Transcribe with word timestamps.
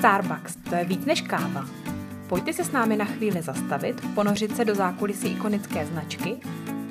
Starbucks, 0.00 0.56
to 0.56 0.74
je 0.74 0.84
víc 0.84 1.04
než 1.04 1.20
káva. 1.20 1.64
Pojďte 2.28 2.52
se 2.52 2.64
s 2.64 2.72
námi 2.72 2.96
na 2.96 3.04
chvíli 3.04 3.42
zastavit, 3.42 4.14
ponořit 4.14 4.56
se 4.56 4.64
do 4.64 4.74
zákulisí 4.74 5.28
ikonické 5.28 5.86
značky 5.86 6.40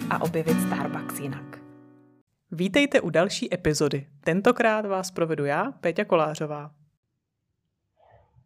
a 0.09 0.21
objevit 0.21 0.61
Starbucks 0.61 1.19
jinak. 1.19 1.59
Vítejte 2.51 3.01
u 3.01 3.09
další 3.09 3.53
epizody. 3.53 4.07
Tentokrát 4.23 4.85
vás 4.85 5.11
provedu 5.11 5.45
já, 5.45 5.71
Péťa 5.71 6.05
Kolářová. 6.05 6.71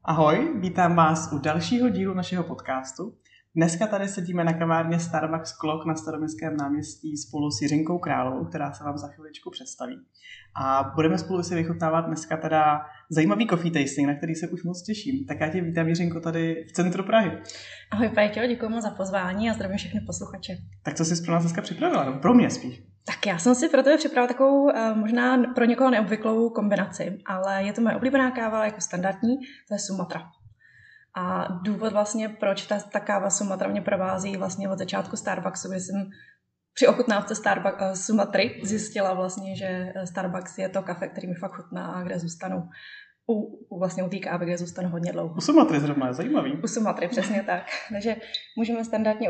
Ahoj, 0.03 0.53
vítám 0.55 0.95
vás 0.95 1.33
u 1.33 1.39
dalšího 1.39 1.89
dílu 1.89 2.13
našeho 2.13 2.43
podcastu. 2.43 3.17
Dneska 3.55 3.87
tady 3.87 4.07
sedíme 4.07 4.43
na 4.43 4.53
kavárně 4.53 4.99
Starbucks 4.99 5.53
Clock 5.57 5.85
na 5.85 5.95
Staroměstském 5.95 6.57
náměstí 6.57 7.17
spolu 7.17 7.51
s 7.51 7.61
Jiřinkou 7.61 7.97
Královou, 7.97 8.45
která 8.45 8.73
se 8.73 8.83
vám 8.83 8.97
za 8.97 9.07
chviličku 9.07 9.49
představí. 9.51 9.99
A 10.55 10.91
budeme 10.95 11.17
spolu 11.17 11.43
si 11.43 11.55
vychutnávat 11.55 12.01
dneska 12.01 12.37
teda 12.37 12.81
zajímavý 13.09 13.47
coffee 13.47 13.71
tasting, 13.71 14.07
na 14.07 14.15
který 14.15 14.35
se 14.35 14.47
už 14.47 14.63
moc 14.63 14.83
těším. 14.83 15.25
Tak 15.25 15.39
já 15.39 15.49
tě 15.49 15.61
vítám, 15.61 15.87
Jiřinko, 15.87 16.19
tady 16.19 16.65
v 16.69 16.71
centru 16.71 17.03
Prahy. 17.03 17.31
Ahoj 17.91 18.09
Péťo, 18.09 18.47
děkuji 18.47 18.69
moc 18.69 18.83
za 18.83 18.89
pozvání 18.89 19.49
a 19.49 19.53
zdravím 19.53 19.77
všechny 19.77 20.01
posluchače. 20.01 20.57
Tak 20.83 20.93
co 20.93 21.05
jsi 21.05 21.23
pro 21.23 21.33
nás 21.33 21.43
dneska 21.43 21.61
připravila? 21.61 22.05
No, 22.05 22.19
pro 22.19 22.33
mě 22.33 22.49
spíš. 22.49 22.83
Tak 23.05 23.25
já 23.25 23.37
jsem 23.37 23.55
si 23.55 23.69
pro 23.69 23.83
tebe 23.83 23.97
připravila 23.97 24.27
takovou 24.27 24.63
uh, 24.63 24.97
možná 24.97 25.37
pro 25.55 25.65
někoho 25.65 25.89
neobvyklou 25.89 26.49
kombinaci, 26.49 27.19
ale 27.25 27.63
je 27.63 27.73
to 27.73 27.81
moje 27.81 27.95
oblíbená 27.95 28.31
káva 28.31 28.65
jako 28.65 28.81
standardní, 28.81 29.37
to 29.67 29.73
je 29.73 29.79
Sumatra. 29.79 30.21
A 31.15 31.47
důvod 31.63 31.93
vlastně, 31.93 32.29
proč 32.29 32.65
ta, 32.65 32.79
ta 32.79 32.99
káva 32.99 33.29
Sumatra 33.29 33.69
mě 33.69 33.81
provází 33.81 34.37
vlastně 34.37 34.69
od 34.69 34.79
začátku 34.79 35.17
Starbucksu, 35.17 35.69
kdy 35.69 35.79
jsem 35.79 36.09
při 36.73 36.87
ochutnávce 36.87 37.35
Starbucks, 37.35 37.81
uh, 37.81 37.93
Sumatry 37.93 38.61
zjistila 38.63 39.13
vlastně, 39.13 39.57
že 39.57 39.65
eh, 39.95 40.07
Starbucks 40.07 40.57
je 40.57 40.69
to 40.69 40.81
kafe, 40.81 41.07
který 41.07 41.27
mi 41.27 41.35
fakt 41.35 41.51
chutná 41.51 41.93
a 41.93 42.03
kde 42.03 42.19
zůstanu 42.19 42.69
u, 43.29 43.65
u 43.69 43.79
vlastně 43.79 44.03
u 44.03 44.09
té 44.09 44.17
kávy, 44.17 44.45
kde 44.45 44.57
zůstanu 44.57 44.89
hodně 44.89 45.11
dlouho. 45.11 45.35
U 45.35 45.41
Sumatry 45.41 45.79
zrovna 45.79 46.07
je 46.07 46.13
zajímavý. 46.13 46.51
U 46.63 46.67
Sumatry, 46.67 47.07
přesně 47.07 47.43
tak. 47.45 47.63
Takže 47.91 48.15
můžeme 48.57 48.85
standardně 48.85 49.29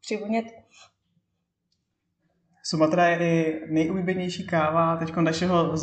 přivonět 0.00 0.46
Sumatra 2.64 3.06
je 3.06 3.18
i 3.18 3.60
nejoblíbenější 3.72 4.46
káva 4.46 4.96
teď 4.96 5.16
našeho 5.16 5.76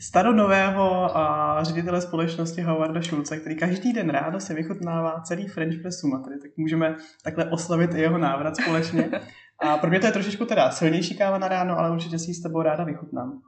staronového 0.00 1.16
a 1.16 1.58
ředitele 1.64 2.00
společnosti 2.00 2.62
Howarda 2.62 3.02
Schulze, 3.02 3.36
který 3.36 3.56
každý 3.56 3.92
den 3.92 4.10
ráno 4.10 4.40
se 4.40 4.54
vychutnává 4.54 5.20
celý 5.20 5.48
French 5.48 5.80
press 5.82 6.00
Sumatry, 6.00 6.38
tak 6.42 6.50
můžeme 6.56 6.96
takhle 7.24 7.50
oslavit 7.50 7.94
i 7.94 8.00
jeho 8.00 8.18
návrat 8.18 8.56
společně. 8.56 9.10
A 9.62 9.76
pro 9.76 9.90
mě 9.90 10.00
to 10.00 10.06
je 10.06 10.12
trošičku 10.12 10.44
teda 10.44 10.70
silnější 10.70 11.18
káva 11.18 11.38
na 11.38 11.48
ráno, 11.48 11.78
ale 11.78 11.90
určitě 11.90 12.18
si 12.18 12.30
ji 12.30 12.34
s 12.34 12.42
tebou 12.42 12.62
ráda 12.62 12.84
vychutnám. 12.84 13.40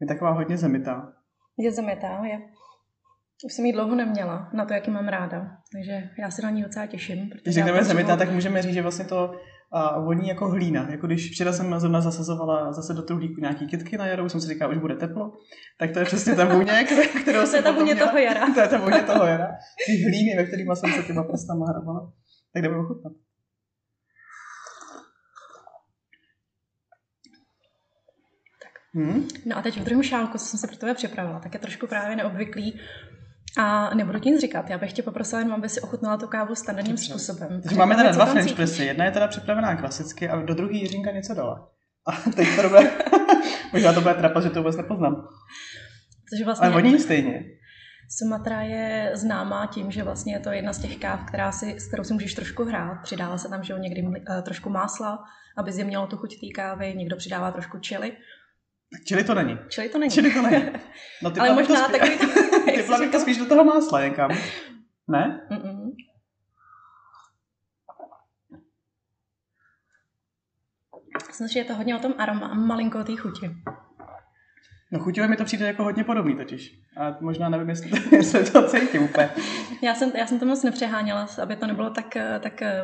Je 0.00 0.06
taková 0.06 0.30
hodně 0.30 0.56
zemitá. 0.56 1.12
Je 1.58 1.72
zemitá, 1.72 2.24
je. 2.24 2.40
Už 3.44 3.52
jsem 3.52 3.66
ji 3.66 3.72
dlouho 3.72 3.94
neměla, 3.94 4.50
na 4.52 4.64
to, 4.64 4.74
jaký 4.74 4.90
mám 4.90 5.08
ráda. 5.08 5.56
Takže 5.72 6.10
já 6.18 6.30
se 6.30 6.42
na 6.42 6.50
ní 6.50 6.62
docela 6.62 6.86
těším. 6.86 7.30
Když 7.42 7.54
řekneme 7.54 7.84
zemitá, 7.84 8.16
tak 8.16 8.30
můžeme 8.30 8.62
říct, 8.62 8.74
že 8.74 8.82
vlastně 8.82 9.04
to 9.04 9.34
a 9.72 10.00
voní 10.00 10.28
jako 10.28 10.48
hlína. 10.48 10.90
Jako 10.90 11.06
když 11.06 11.30
včera 11.30 11.52
jsem 11.52 11.80
zrovna 11.80 12.00
zasazovala 12.00 12.72
zase 12.72 12.94
do 12.94 13.02
truhlíku 13.02 13.40
nějaký 13.40 13.66
kytky 13.66 13.98
na 13.98 14.06
jaro, 14.06 14.24
už 14.24 14.32
jsem 14.32 14.40
si 14.40 14.48
říkala, 14.48 14.72
už 14.72 14.78
bude 14.78 14.96
teplo, 14.96 15.32
tak 15.78 15.92
to 15.92 15.98
je 15.98 16.04
přesně 16.04 16.34
ta 16.34 16.44
vůně, 16.54 16.86
kterou 17.22 17.46
jsem 17.46 17.50
To 17.50 17.56
je 17.56 17.62
ta 17.74 17.80
vůně 17.80 17.94
toho 17.94 18.18
jara. 18.18 18.54
To 18.54 18.60
je 18.60 18.68
ta 18.68 18.78
vůně 18.78 19.02
toho 19.02 19.24
jara. 19.24 19.48
Ty 19.86 20.02
hlíny, 20.02 20.36
ve 20.36 20.44
kterými 20.44 20.76
jsem 20.76 20.92
se 20.92 21.02
těma 21.02 21.22
prstama 21.22 21.66
hrabala. 21.66 22.12
Tak 22.52 22.62
jdeme 22.62 22.76
ochutnat. 22.76 23.12
Hmm? 28.94 29.28
No 29.46 29.56
a 29.58 29.62
teď 29.62 29.80
v 29.80 29.84
druhém 29.84 30.02
šálku, 30.02 30.38
co 30.38 30.44
jsem 30.44 30.58
se 30.58 30.66
pro 30.66 30.76
tebe 30.76 30.94
připravila, 30.94 31.40
tak 31.40 31.54
je 31.54 31.60
trošku 31.60 31.86
právě 31.86 32.16
neobvyklý 32.16 32.80
a 33.58 33.94
nebudu 33.94 34.18
ti 34.18 34.30
nic 34.30 34.40
říkat, 34.40 34.70
já 34.70 34.78
bych 34.78 34.92
tě 34.92 35.02
poprosila 35.02 35.38
jenom, 35.38 35.54
aby 35.54 35.68
si 35.68 35.80
ochutnala 35.80 36.16
tu 36.16 36.26
kávu 36.26 36.54
standardním 36.54 36.96
Dobře. 36.96 37.10
způsobem. 37.10 37.60
Takže 37.62 37.76
máme 37.76 37.96
teda 37.96 38.12
dva 38.12 38.26
French 38.26 38.52
pressy. 38.52 38.84
Jedna 38.84 39.04
je 39.04 39.10
teda 39.10 39.28
připravená 39.28 39.76
klasicky 39.76 40.28
a 40.28 40.42
do 40.42 40.54
druhé 40.54 40.72
Jiřinka 40.72 41.10
něco 41.10 41.34
dala. 41.34 41.70
A 42.06 42.30
teď 42.30 42.48
to 42.56 42.68
bude, 42.68 42.90
možná 43.72 43.92
to 43.92 44.00
bude 44.00 44.14
trapas, 44.14 44.44
že 44.44 44.50
to 44.50 44.58
vůbec 44.58 44.76
nepoznám. 44.76 45.28
Což 46.30 46.44
vlastně... 46.44 46.68
Ale 46.68 46.82
voní 46.82 46.98
stejně. 46.98 47.44
Sumatra 48.18 48.60
je 48.62 49.10
známá 49.14 49.66
tím, 49.66 49.90
že 49.90 50.02
vlastně 50.02 50.34
je 50.34 50.40
to 50.40 50.50
jedna 50.50 50.72
z 50.72 50.78
těch 50.78 50.96
káv, 50.96 51.24
která 51.26 51.52
si, 51.52 51.80
s 51.80 51.88
kterou 51.88 52.04
si 52.04 52.12
můžeš 52.12 52.34
trošku 52.34 52.64
hrát. 52.64 53.02
Přidává 53.02 53.38
se 53.38 53.48
tam 53.48 53.64
že 53.64 53.74
někdy 53.78 54.02
uh, 54.02 54.16
trošku 54.42 54.70
másla, 54.70 55.24
aby 55.56 55.72
zjemnilo 55.72 56.06
tu 56.06 56.16
chuť 56.16 56.40
té 56.40 56.46
kávy, 56.54 56.94
někdo 56.96 57.16
přidává 57.16 57.50
trošku 57.50 57.78
čili. 57.78 58.12
Čili 59.04 59.24
to 59.24 59.34
není. 59.34 59.58
Čili 59.68 59.88
to 59.88 59.98
není. 59.98 60.10
Čili 60.10 60.30
to 60.30 60.42
není. 60.42 60.64
No, 61.22 61.30
ty 61.30 61.40
Ale 61.40 61.54
možná 61.54 61.88
spí... 61.88 61.98
takový... 61.98 62.18
ty 62.74 62.82
plavy 62.82 63.08
to 63.08 63.20
spíš 63.20 63.36
do 63.38 63.46
toho 63.46 63.64
másla 63.64 64.04
někam. 64.04 64.30
Ne? 65.08 65.48
Mm-mm. 65.50 65.90
Myslím, 71.28 71.48
že 71.48 71.58
je 71.58 71.64
to 71.64 71.74
hodně 71.74 71.96
o 71.96 71.98
tom 71.98 72.14
aroma 72.18 72.46
a 72.46 72.54
malinko 72.54 73.00
o 73.00 73.04
té 73.04 73.16
chuti. 73.16 73.50
No 74.92 74.98
chuťově 74.98 75.28
mi 75.28 75.36
to 75.36 75.44
přijde 75.44 75.66
jako 75.66 75.84
hodně 75.84 76.04
podobný 76.04 76.36
totiž. 76.36 76.80
A 76.96 77.16
možná 77.20 77.48
nevím, 77.48 77.68
jestli 77.68 77.90
to, 77.90 77.96
jestli 78.16 78.50
to 78.50 78.68
cítím 78.68 79.02
úplně. 79.02 79.30
Já 79.82 79.94
jsem, 79.94 80.12
já 80.14 80.26
jsem 80.26 80.38
to 80.38 80.46
moc 80.46 80.62
nepřeháněla, 80.62 81.28
aby 81.42 81.56
to 81.56 81.66
nebylo 81.66 81.90
tak, 81.90 82.16
tak 82.40 82.62
eh, 82.62 82.82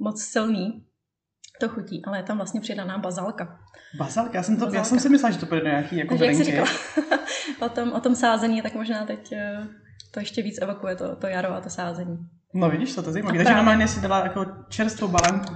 moc 0.00 0.22
silný 0.22 0.87
to 1.60 1.68
chutí, 1.68 2.02
ale 2.04 2.18
je 2.18 2.22
tam 2.22 2.36
vlastně 2.36 2.60
přidaná 2.60 2.98
bazalka. 2.98 3.58
Bazalka? 3.98 4.30
Já 4.34 4.42
jsem, 4.42 4.54
to, 4.54 4.58
bazalka. 4.58 4.78
já 4.78 4.84
jsem 4.84 5.00
si 5.00 5.08
myslela, 5.08 5.32
že 5.32 5.38
to 5.38 5.46
bude 5.46 5.60
nějaký 5.60 5.96
jako 5.96 6.08
Takže 6.08 6.24
jak 6.24 6.34
jsi 6.34 6.44
říkala 6.44 6.68
o, 7.66 7.68
tom, 7.68 7.92
o 7.92 8.00
tom 8.00 8.14
sázení, 8.14 8.62
tak 8.62 8.74
možná 8.74 9.06
teď 9.06 9.32
eh, 9.32 9.66
to 10.10 10.20
ještě 10.20 10.42
víc 10.42 10.62
evokuje 10.62 10.96
to, 10.96 11.16
to 11.16 11.26
jaro 11.26 11.54
a 11.54 11.60
to 11.60 11.70
sázení. 11.70 12.18
No 12.54 12.70
vidíš, 12.70 12.94
to, 12.94 13.02
to 13.02 13.12
zajímavé. 13.12 13.38
Takže 13.38 13.54
normálně 13.54 13.88
si 13.88 14.00
dala 14.00 14.22
jako 14.22 14.46
čerstvou 14.68 15.08
balanku, 15.08 15.54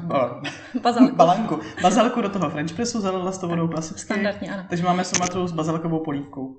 bazalku. 0.82 1.16
balanku, 1.16 1.60
bazalku 1.82 2.20
do 2.20 2.28
toho 2.28 2.50
French 2.50 2.72
pressu, 2.72 3.00
zalila 3.00 3.32
s 3.32 3.38
to 3.38 3.48
vodou 3.48 3.69
klasicky. 3.69 4.00
Standardně, 4.00 4.54
ano. 4.54 4.64
Takže 4.69 4.84
máme 4.84 5.04
Sumatru 5.04 5.47
s 5.47 5.52
bazalkovou 5.52 6.04
polívkou. 6.04 6.56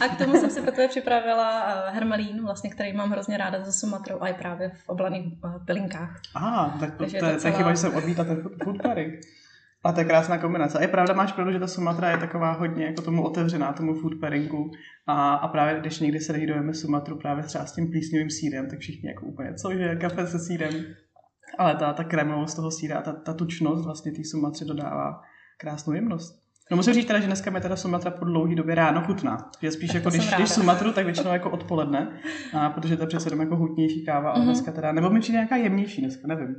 a 0.00 0.08
k 0.08 0.18
tomu 0.18 0.32
jsem 0.32 0.50
si 0.50 0.62
tebe 0.62 0.88
připravila 0.88 1.64
eh, 1.66 1.90
hermelín, 1.94 2.44
vlastně, 2.44 2.70
který 2.70 2.92
mám 2.92 3.10
hrozně 3.10 3.36
ráda 3.36 3.64
za 3.64 3.72
Sumatrou 3.72 4.16
a 4.20 4.28
je 4.28 4.34
právě 4.34 4.68
v 4.68 4.88
oblaných 4.88 5.32
eh, 5.44 5.58
pilinkách. 5.64 6.20
Aha, 6.34 6.76
tak 6.80 6.94
to, 6.94 7.04
to, 7.04 7.10
to, 7.10 7.40
to 7.40 7.46
je 7.46 7.52
chyba, 7.52 7.70
že 7.70 7.76
jsem 7.76 7.94
odmítla 7.94 8.24
ten 8.24 8.42
food 8.64 8.82
pairing. 8.82 9.14
A 9.84 9.92
to 9.92 10.00
je 10.00 10.04
krásná 10.04 10.38
kombinace. 10.38 10.78
A 10.78 10.82
je 10.82 10.88
pravda, 10.88 11.14
máš 11.14 11.32
pravdu, 11.32 11.52
že 11.52 11.58
ta 11.58 11.66
Sumatra 11.66 12.10
je 12.10 12.18
taková 12.18 12.52
hodně 12.52 12.84
jako 12.84 13.02
tomu 13.02 13.22
otevřená, 13.24 13.72
tomu 13.72 13.94
food 13.94 14.12
pairingu. 14.20 14.70
A, 15.06 15.34
a 15.34 15.48
právě 15.48 15.80
když 15.80 16.00
někdy 16.00 16.20
se 16.20 16.32
nejdojeme 16.32 16.74
Sumatru 16.74 17.18
právě 17.18 17.44
třeba 17.44 17.66
s 17.66 17.72
tím 17.72 17.90
plísnivým 17.90 18.30
sírem, 18.30 18.70
tak 18.70 18.78
všichni 18.78 19.08
jako 19.08 19.26
úplně, 19.26 19.54
cože, 19.54 19.96
kafe 19.96 20.26
se 20.26 20.38
sírem. 20.38 20.74
Ale 21.58 21.76
ta, 21.76 21.92
ta 21.92 22.04
krémovost 22.04 22.56
toho 22.56 22.70
síra, 22.70 23.02
ta, 23.02 23.12
ta 23.12 23.34
tučnost 23.34 23.84
vlastně 23.84 24.12
té 24.12 24.24
Sumatry 24.24 24.66
dodává 24.66 25.20
krásnou 25.58 25.92
jemnost. 25.92 26.44
No 26.70 26.76
musím 26.76 26.94
říct 26.94 27.06
teda, 27.06 27.20
že 27.20 27.26
dneska 27.26 27.50
mi 27.50 27.60
teda 27.60 27.76
Sumatra 27.76 28.10
po 28.10 28.24
dlouhé 28.24 28.54
době 28.54 28.74
ráno 28.74 29.02
chutná. 29.02 29.50
Že 29.62 29.70
spíš 29.70 29.94
jako 29.94 30.10
když, 30.10 30.34
když 30.34 30.50
Sumatru, 30.50 30.92
tak 30.92 31.04
většinou 31.04 31.32
jako 31.32 31.50
odpoledne, 31.50 32.20
a 32.58 32.70
protože 32.70 32.96
to 32.96 33.02
je 33.02 33.06
přece 33.06 33.36
jako 33.36 33.56
hutnější 33.56 34.04
káva, 34.04 34.30
a 34.30 34.38
mm-hmm. 34.38 34.44
dneska 34.44 34.72
teda, 34.72 34.92
nebo 34.92 35.10
mi 35.10 35.20
přijde 35.20 35.36
nějaká 35.36 35.56
jemnější 35.56 36.00
dneska, 36.00 36.28
nevím. 36.28 36.54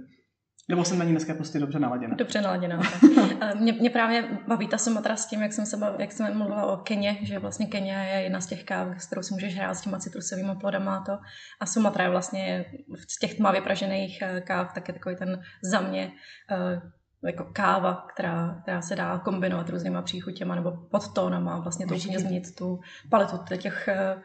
Nebo 0.68 0.86
jsem 0.86 1.00
na 1.00 1.06
ní 1.06 1.12
dneska 1.12 1.34
prostě 1.34 1.60
dobře 1.60 1.80
naladěna? 1.80 2.16
Dobře 2.16 2.42
naladěna. 2.42 2.82
mě, 3.60 3.74
mě, 3.74 3.90
právě 3.90 4.40
baví 4.48 4.68
ta 4.68 4.78
Sumatra 4.78 5.16
s 5.16 5.26
tím, 5.28 5.42
jak 5.42 5.54
jsem, 5.54 5.66
se 5.66 5.78
bav, 5.78 6.00
jak 6.00 6.12
jsem 6.12 6.38
mluvila 6.38 6.66
o 6.66 6.78
Keně, 6.78 7.18
že 7.22 7.40
vlastně 7.40 7.66
Kenya 7.66 8.04
je 8.04 8.22
jedna 8.22 8.42
z 8.42 8.48
těch 8.48 8.64
káv, 8.64 9.02
s 9.02 9.06
kterou 9.06 9.22
si 9.22 9.34
můžeš 9.34 9.56
hrát 9.56 9.74
s 9.74 9.82
těma 9.82 10.00
citrusovými 10.00 10.56
plodama 10.60 10.98
a 10.98 11.04
to. 11.04 11.18
A 11.60 11.66
Sumatra 11.66 12.04
je 12.04 12.10
vlastně 12.10 12.66
z 13.10 13.20
těch 13.20 13.34
tmavě 13.34 13.62
pražených 13.62 14.22
eh, 14.22 14.42
káv, 14.42 14.74
tak 14.74 14.88
je 14.88 14.94
takový 14.94 15.16
ten 15.16 15.42
za 15.64 15.82
mě 15.82 16.12
eh, 16.52 16.82
jako 17.26 17.48
káva, 17.54 18.06
která, 18.14 18.60
která 18.62 18.82
se 18.82 18.96
dá 18.96 19.18
kombinovat 19.18 19.70
různýma 19.70 20.02
příchutěma 20.02 20.56
nebo 20.56 20.72
podtónama, 20.72 21.60
vlastně 21.60 21.88
to 21.88 21.96
úplně 21.96 22.20
změnit 22.20 22.56
tu 22.56 22.80
paletu 23.10 23.38
těch 23.58 23.88
eh, 23.88 24.16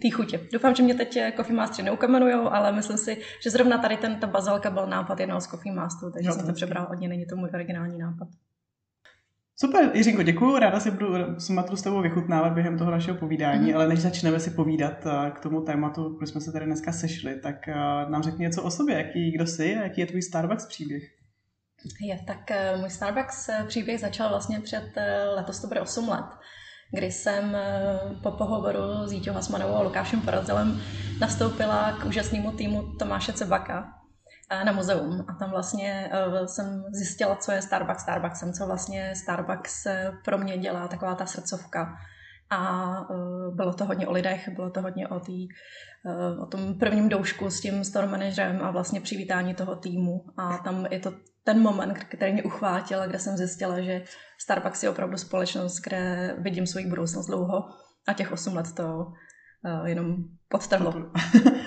tý 0.00 0.10
chutě. 0.10 0.40
Doufám, 0.52 0.74
že 0.74 0.82
mě 0.82 0.94
teď 0.94 1.16
eh, 1.16 1.32
Coffee 1.36 1.56
Mastery 1.56 1.84
neukamenujou, 1.84 2.48
ale 2.48 2.72
myslím 2.72 2.96
si, 2.98 3.22
že 3.42 3.50
zrovna 3.50 3.78
tady 3.78 3.96
ten, 3.96 4.20
ta 4.20 4.26
bazalka 4.26 4.70
byl 4.70 4.86
nápad 4.86 5.20
jednoho 5.20 5.40
z 5.40 5.46
Coffee 5.46 5.72
Masterů, 5.72 6.12
takže 6.12 6.28
no, 6.28 6.34
jsem 6.34 6.46
to 6.46 6.52
přebral 6.52 6.88
od 6.90 7.00
něj, 7.00 7.08
není 7.08 7.26
to 7.26 7.36
můj 7.36 7.50
originální 7.54 7.98
nápad. 7.98 8.28
Super, 9.60 9.90
Jiřinko, 9.94 10.22
děkuji, 10.22 10.58
ráda 10.58 10.80
si 10.80 10.90
budu 10.90 11.14
Sumatru 11.38 11.76
s 11.76 11.82
tebou 11.82 12.02
vychutnávat 12.02 12.52
během 12.52 12.78
toho 12.78 12.90
našeho 12.90 13.18
povídání, 13.18 13.70
mm. 13.70 13.76
ale 13.76 13.88
než 13.88 14.00
začneme 14.00 14.40
si 14.40 14.50
povídat 14.50 15.06
eh, 15.06 15.30
k 15.30 15.40
tomu 15.40 15.60
tématu, 15.60 16.14
proč 16.18 16.30
jsme 16.30 16.40
se 16.40 16.52
tady 16.52 16.66
dneska 16.66 16.92
sešli, 16.92 17.40
tak 17.40 17.66
nám 18.08 18.22
řekni 18.22 18.42
něco 18.42 18.62
o 18.62 18.70
sobě, 18.70 18.96
jaký, 18.96 19.30
kdo 19.30 19.46
jsi 19.46 19.76
a 19.76 19.82
jaký 19.82 20.00
je 20.00 20.06
tvůj 20.06 20.22
Starbucks 20.22 20.66
příběh. 20.66 21.17
Je, 22.00 22.18
tak 22.26 22.50
eh, 22.50 22.76
můj 22.76 22.90
Starbucks 22.90 23.48
eh, 23.48 23.64
příběh 23.68 24.00
začal 24.00 24.28
vlastně 24.28 24.60
před 24.60 24.96
eh, 24.96 25.24
letos 25.24 25.60
to 25.60 25.66
bude 25.66 25.80
8 25.80 26.08
let, 26.08 26.26
kdy 26.94 27.12
jsem 27.12 27.56
po 28.22 28.30
pohovoru 28.30 29.06
s 29.06 29.12
Jíťou 29.12 29.32
Hasmanovou 29.32 29.74
a 29.74 29.82
Lukášem 29.82 30.20
Porazilem 30.20 30.80
nastoupila 31.20 31.92
k 31.92 32.04
úžasnému 32.04 32.52
týmu 32.52 32.82
Tomáše 32.98 33.32
Cebaka 33.32 33.92
na 34.64 34.72
muzeum. 34.72 35.24
A 35.28 35.34
tam 35.34 35.50
vlastně 35.50 36.10
jsem 36.46 36.84
zjistila, 36.92 37.36
co 37.36 37.52
je 37.52 37.62
Starbucks. 37.62 38.02
Starbucksem, 38.02 38.52
co 38.52 38.66
vlastně 38.66 39.14
Starbucks 39.16 39.86
pro 40.24 40.38
mě 40.38 40.58
dělá, 40.58 40.88
taková 40.88 41.14
ta 41.14 41.26
srdcovka, 41.26 41.96
a 42.50 42.90
bylo 43.54 43.72
to 43.72 43.84
hodně 43.84 44.06
o 44.06 44.12
lidech, 44.12 44.48
bylo 44.48 44.70
to 44.70 44.82
hodně 44.82 45.08
o, 45.08 45.20
tý, 45.20 45.48
o 46.42 46.46
tom 46.46 46.78
prvním 46.78 47.08
doušku 47.08 47.50
s 47.50 47.60
tím 47.60 47.84
store 47.84 48.06
managerem 48.06 48.60
a 48.62 48.70
vlastně 48.70 49.00
přivítání 49.00 49.54
toho 49.54 49.76
týmu. 49.76 50.24
A 50.36 50.58
tam 50.58 50.86
je 50.90 50.98
to 50.98 51.12
ten 51.48 51.62
moment, 51.62 51.98
který 51.98 52.32
mě 52.32 52.42
uchvátil 52.42 53.02
a 53.02 53.06
kde 53.06 53.18
jsem 53.18 53.36
zjistila, 53.36 53.80
že 53.80 54.02
Starbucks 54.40 54.82
je 54.82 54.90
opravdu 54.90 55.16
společnost, 55.16 55.80
kde 55.80 56.34
vidím 56.38 56.66
svou 56.66 56.88
budoucnost 56.88 57.26
dlouho 57.26 57.64
a 58.08 58.12
těch 58.12 58.32
8 58.32 58.56
let 58.56 58.66
to 58.76 58.84
uh, 58.84 59.86
jenom 59.86 60.16
podtrhlo. 60.48 60.92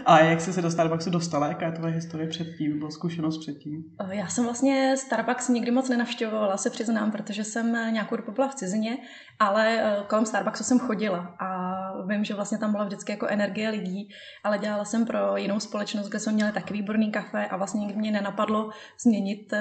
A 0.06 0.20
jak 0.20 0.42
jsi 0.42 0.54
se 0.54 0.62
do 0.62 0.72
Starbucksu 0.72 1.10
dostala? 1.10 1.48
Jaká 1.48 1.66
je 1.66 1.72
tvoje 1.72 1.94
historie 1.94 2.30
předtím, 2.30 2.74
nebo 2.74 2.92
zkušenost 2.92 3.38
předtím? 3.38 3.84
Uh, 4.04 4.12
já 4.12 4.28
jsem 4.28 4.44
vlastně 4.44 4.98
Starbucks 4.98 5.50
nikdy 5.50 5.72
moc 5.72 5.90
nenavštěvovala, 5.90 6.58
se 6.58 6.70
přiznám, 6.70 7.12
protože 7.12 7.44
jsem 7.44 7.72
nějakou 7.72 8.16
dobu 8.16 8.32
byla 8.32 8.48
v 8.48 8.56
cizině, 8.56 8.98
ale 9.40 9.84
uh, 10.00 10.08
kolem 10.08 10.26
Starbucksu 10.26 10.64
jsem 10.64 10.80
chodila 10.80 11.36
a 11.40 11.72
vím, 12.08 12.24
že 12.24 12.34
vlastně 12.34 12.58
tam 12.58 12.72
byla 12.72 12.84
vždycky 12.84 13.12
jako 13.12 13.28
energie 13.28 13.70
lidí, 13.70 14.10
ale 14.44 14.58
dělala 14.58 14.86
jsem 14.86 15.06
pro 15.06 15.38
jinou 15.38 15.60
společnost, 15.60 16.10
kde 16.10 16.20
jsme 16.20 16.32
měli 16.32 16.52
taky 16.52 16.74
výborný 16.74 17.12
kafe 17.12 17.46
a 17.46 17.58
vlastně 17.58 17.80
nikdy 17.80 18.00
mě 18.00 18.12
nenapadlo 18.12 18.70
změnit 19.04 19.54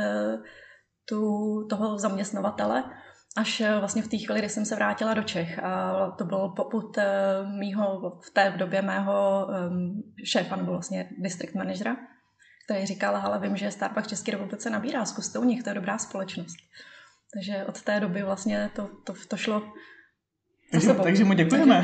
tu, 1.08 1.20
toho 1.70 1.98
zaměstnavatele 1.98 2.84
až 3.36 3.60
eh, 3.60 3.78
vlastně 3.78 4.02
v 4.02 4.08
té 4.08 4.16
chvíli, 4.18 4.38
kdy 4.38 4.48
jsem 4.48 4.64
se 4.64 4.74
vrátila 4.74 5.14
do 5.14 5.22
Čech. 5.22 5.58
A 5.58 6.10
to 6.10 6.24
byl 6.24 6.48
poput 6.48 6.98
eh, 6.98 7.06
mýho, 7.58 8.18
v 8.26 8.30
té 8.30 8.50
době 8.56 8.82
mého 8.82 9.46
um, 9.70 10.02
šéfa, 10.24 10.56
nebo 10.56 10.72
vlastně 10.72 11.08
district 11.18 11.54
managera, 11.54 11.96
který 12.64 12.86
říkal, 12.86 13.16
ale 13.16 13.40
vím, 13.40 13.56
že 13.56 13.70
Starbucks 13.70 14.08
České 14.08 14.32
republice 14.32 14.70
nabírá, 14.70 15.04
zkuste 15.04 15.38
u 15.38 15.44
nich, 15.44 15.62
to 15.62 15.70
je 15.70 15.74
dobrá 15.74 15.98
společnost. 15.98 16.56
Takže 17.34 17.64
od 17.64 17.82
té 17.82 18.00
doby 18.00 18.22
vlastně 18.22 18.70
to, 18.74 18.90
to, 19.04 19.14
to 19.28 19.36
šlo 19.36 19.62
takže, 20.72 20.94
takže 20.94 21.24
mu 21.24 21.32
děkujeme. 21.32 21.82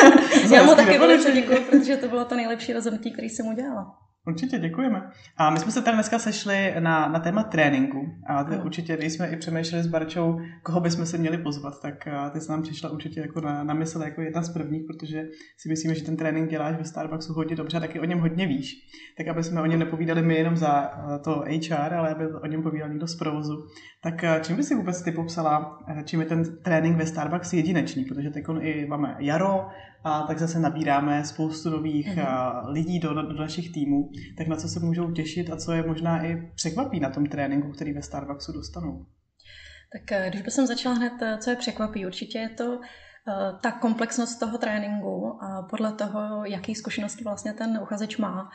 Já 0.54 0.62
mu 0.62 0.74
taky 0.74 0.98
velice 0.98 1.32
děkuji, 1.32 1.60
protože 1.60 1.96
to 1.96 2.08
bylo 2.08 2.24
to 2.24 2.36
nejlepší 2.36 2.72
rozhodnutí, 2.72 3.12
který 3.12 3.28
jsem 3.28 3.46
udělala. 3.46 4.07
Určitě, 4.28 4.58
děkujeme. 4.58 5.10
A 5.36 5.50
my 5.50 5.58
jsme 5.58 5.72
se 5.72 5.82
tady 5.82 5.94
dneska 5.94 6.18
sešli 6.18 6.74
na, 6.78 7.08
na 7.08 7.18
téma 7.18 7.42
tréninku. 7.42 8.06
A 8.26 8.42
mm. 8.42 8.60
určitě, 8.64 8.96
když 8.96 9.12
jsme 9.12 9.28
i 9.28 9.36
přemýšleli 9.36 9.84
s 9.84 9.86
Barčou, 9.86 10.40
koho 10.62 10.80
bychom 10.80 11.06
se 11.06 11.18
měli 11.18 11.38
pozvat, 11.38 11.82
tak 11.82 12.08
ty 12.32 12.40
se 12.40 12.52
nám 12.52 12.62
přišla 12.62 12.90
určitě 12.90 13.20
jako 13.20 13.40
na, 13.40 13.64
na 13.64 13.74
mysl 13.74 14.02
jako 14.02 14.20
jedna 14.20 14.42
z 14.42 14.52
prvních, 14.52 14.82
protože 14.86 15.24
si 15.58 15.68
myslíme, 15.68 15.94
že 15.94 16.04
ten 16.04 16.16
trénink 16.16 16.50
děláš 16.50 16.76
ve 16.76 16.84
Starbucksu 16.84 17.34
hodně 17.34 17.56
dobře 17.56 17.76
a 17.76 17.80
taky 17.80 18.00
o 18.00 18.04
něm 18.04 18.18
hodně 18.18 18.46
víš. 18.46 18.74
Tak 19.18 19.28
aby 19.28 19.42
jsme 19.42 19.62
o 19.62 19.66
něm 19.66 19.78
nepovídali 19.78 20.22
my 20.22 20.34
jenom 20.34 20.56
za 20.56 20.90
to 21.24 21.44
HR, 21.70 21.94
ale 21.94 22.10
aby 22.10 22.26
o 22.26 22.46
něm 22.46 22.62
povídal 22.62 22.88
někdo 22.88 23.06
z 23.06 23.16
provozu. 23.16 23.66
Tak 24.02 24.24
čím 24.42 24.56
by 24.56 24.62
si 24.62 24.74
vůbec 24.74 25.02
ty 25.02 25.12
popsala, 25.12 25.78
čím 26.04 26.20
je 26.20 26.26
ten 26.26 26.62
trénink 26.62 26.96
ve 26.96 27.06
Starbucks 27.06 27.52
jedinečný? 27.52 28.04
Protože 28.04 28.30
teď 28.30 28.44
i 28.60 28.86
máme 28.86 29.16
jaro, 29.18 29.66
a 30.04 30.22
tak 30.22 30.38
zase 30.38 30.60
nabíráme 30.60 31.24
spoustu 31.24 31.70
nových 31.70 32.16
mm-hmm. 32.16 32.68
lidí 32.68 32.98
do, 32.98 33.14
do 33.14 33.32
našich 33.32 33.72
týmů, 33.72 34.10
tak 34.38 34.46
na 34.46 34.56
co 34.56 34.68
se 34.68 34.80
můžou 34.80 35.12
těšit 35.12 35.50
a 35.50 35.56
co 35.56 35.72
je 35.72 35.86
možná 35.86 36.24
i 36.24 36.50
překvapí 36.54 37.00
na 37.00 37.10
tom 37.10 37.26
tréninku, 37.26 37.72
který 37.72 37.92
ve 37.92 38.02
Starbucksu 38.02 38.52
dostanou. 38.52 39.06
Tak 39.92 40.12
eh, 40.12 40.30
když 40.30 40.42
bych 40.42 40.54
začala 40.54 40.94
hned, 40.94 41.12
eh, 41.22 41.38
co 41.38 41.50
je 41.50 41.56
překvapí, 41.56 42.06
určitě 42.06 42.38
je 42.38 42.48
to 42.48 42.80
ta 43.60 43.70
komplexnost 43.70 44.40
toho 44.40 44.58
tréninku 44.58 45.42
a 45.42 45.62
podle 45.62 45.92
toho, 45.92 46.44
jaký 46.44 46.74
zkušenosti 46.74 47.24
vlastně 47.24 47.52
ten 47.52 47.78
uchazeč 47.82 48.16
má. 48.16 48.50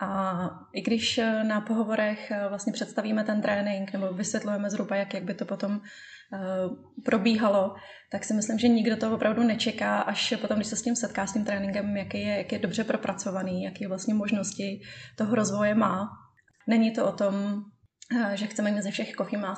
A 0.00 0.50
i 0.72 0.82
když 0.82 1.20
na 1.42 1.60
pohovorech 1.60 2.32
vlastně 2.48 2.72
představíme 2.72 3.24
ten 3.24 3.42
trénink 3.42 3.92
nebo 3.92 4.12
vysvětlujeme 4.12 4.70
zhruba, 4.70 4.96
jak, 4.96 5.14
jak 5.14 5.24
by 5.24 5.34
to 5.34 5.44
potom 5.44 5.80
probíhalo, 7.04 7.74
tak 8.12 8.24
si 8.24 8.34
myslím, 8.34 8.58
že 8.58 8.68
nikdo 8.68 8.96
to 8.96 9.14
opravdu 9.14 9.42
nečeká, 9.42 10.00
až 10.00 10.34
potom, 10.40 10.56
když 10.56 10.66
se 10.66 10.76
s 10.76 10.82
tím 10.82 10.96
setká 10.96 11.26
s 11.26 11.32
tím 11.32 11.44
tréninkem, 11.44 11.96
jaký 11.96 12.20
je, 12.20 12.36
jak 12.36 12.52
je 12.52 12.58
dobře 12.58 12.84
propracovaný, 12.84 13.62
jaké 13.62 13.88
vlastně 13.88 14.14
možnosti 14.14 14.80
toho 15.16 15.34
rozvoje 15.34 15.74
má. 15.74 16.08
Není 16.66 16.90
to 16.90 17.06
o 17.06 17.12
tom, 17.12 17.34
eh, 18.16 18.36
že 18.36 18.46
chceme 18.46 18.82
ze 18.82 18.90
všech 18.90 19.12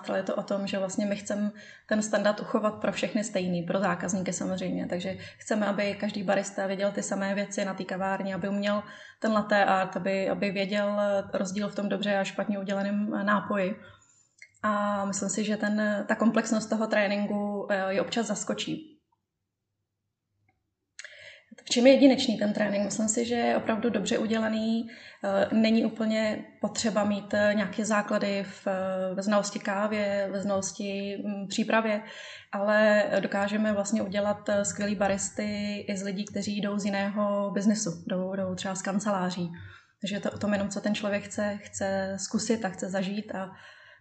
ale 0.09 0.19
je 0.19 0.23
to 0.23 0.37
o 0.37 0.43
tom, 0.43 0.67
že 0.67 0.79
vlastně 0.79 1.07
my 1.07 1.17
chceme 1.17 1.51
ten 1.89 2.03
standard 2.03 2.41
uchovat 2.41 2.75
pro 2.81 2.93
všechny 2.93 3.25
stejný, 3.25 3.63
pro 3.63 3.81
zákazníky 3.81 4.33
samozřejmě. 4.33 4.87
Takže 4.87 5.17
chceme, 5.39 5.67
aby 5.67 5.95
každý 5.95 6.23
barista 6.23 6.67
věděl 6.67 6.93
ty 6.93 7.03
samé 7.03 7.35
věci 7.35 7.65
na 7.65 7.75
té 7.75 7.85
kavárně, 7.85 8.35
aby 8.35 8.49
uměl 8.49 8.83
ten 9.21 9.33
latte 9.33 9.65
art, 9.65 9.97
aby, 9.97 10.31
aby 10.31 10.51
věděl 10.51 11.01
rozdíl 11.35 11.69
v 11.69 11.75
tom 11.75 11.89
dobře 11.89 12.17
a 12.17 12.25
špatně 12.25 12.59
udělaném 12.59 13.11
nápoji. 13.23 13.77
A 14.63 15.05
myslím 15.05 15.29
si, 15.29 15.45
že 15.45 15.57
ten, 15.57 16.05
ta 16.09 16.15
komplexnost 16.15 16.71
toho 16.71 16.87
tréninku 16.87 17.67
eh, 17.71 17.95
je 17.95 18.01
občas 18.01 18.27
zaskočí. 18.27 18.95
V 21.65 21.71
čem 21.71 21.87
je 21.87 21.93
jedinečný 21.93 22.39
ten 22.39 22.53
trénink? 22.53 22.85
Myslím 22.85 23.09
si, 23.09 23.25
že 23.25 23.35
je 23.35 23.57
opravdu 23.57 23.91
dobře 23.91 24.19
udělaný. 24.19 24.89
Eh, 25.25 25.55
není 25.55 25.85
úplně 25.85 26.45
potřeba 26.61 27.05
mít 27.05 27.35
eh, 27.35 27.53
nějaké 27.55 27.85
základy 27.85 28.45
v, 28.45 28.67
ve 29.15 29.23
znalosti 29.23 29.59
kávě, 29.59 30.29
ve 30.33 30.41
znalosti 30.41 31.17
mm, 31.25 31.49
přípravě, 31.49 32.03
ale 32.53 33.05
dokážeme 33.21 33.73
vlastně 33.73 34.03
udělat 34.03 34.51
skvělý 34.63 34.95
baristy 34.95 35.79
i 35.89 35.97
z 35.97 36.03
lidí, 36.03 36.25
kteří 36.25 36.61
jdou 36.61 36.79
z 36.79 36.85
jiného 36.85 37.51
biznesu, 37.51 37.91
jdou, 38.07 38.35
jdou 38.35 38.55
třeba 38.55 38.75
z 38.75 38.83
kanceláří. 38.83 39.51
Takže 40.01 40.21
to 40.21 40.31
o 40.31 40.39
tom 40.39 40.53
jenom, 40.53 40.69
co 40.69 40.81
ten 40.81 40.95
člověk 40.95 41.25
chce, 41.25 41.59
chce 41.63 42.17
zkusit 42.21 42.65
a 42.65 42.69
chce 42.69 42.89
zažít 42.91 43.35
a 43.35 43.51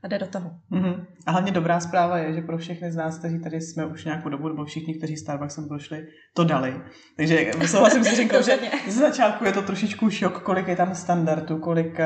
a 0.03 0.07
jde 0.07 0.19
do 0.19 0.27
toho. 0.27 0.51
Mm-hmm. 0.71 1.05
A 1.25 1.31
hlavně 1.31 1.51
dobrá 1.51 1.79
zpráva 1.79 2.17
je, 2.17 2.33
že 2.33 2.41
pro 2.41 2.57
všechny 2.57 2.91
z 2.91 2.95
nás, 2.95 3.19
kteří 3.19 3.39
tady 3.39 3.61
jsme 3.61 3.85
už 3.85 4.05
nějakou 4.05 4.29
dobu, 4.29 4.47
nebo 4.47 4.65
všichni, 4.65 4.93
kteří 4.93 5.17
Starbucksem 5.17 5.67
prošli, 5.67 6.07
to 6.33 6.43
dali. 6.43 6.81
Takže 7.15 7.51
souhlasím 7.65 8.03
s 8.03 8.15
říkal, 8.15 8.41
že 8.43 8.59
z 8.87 8.93
začátku 8.93 9.45
je 9.45 9.51
to 9.51 9.61
trošičku 9.61 10.09
šok, 10.09 10.43
kolik 10.43 10.67
je 10.67 10.75
tam 10.75 10.95
standardů, 10.95 11.57
kolik, 11.57 11.99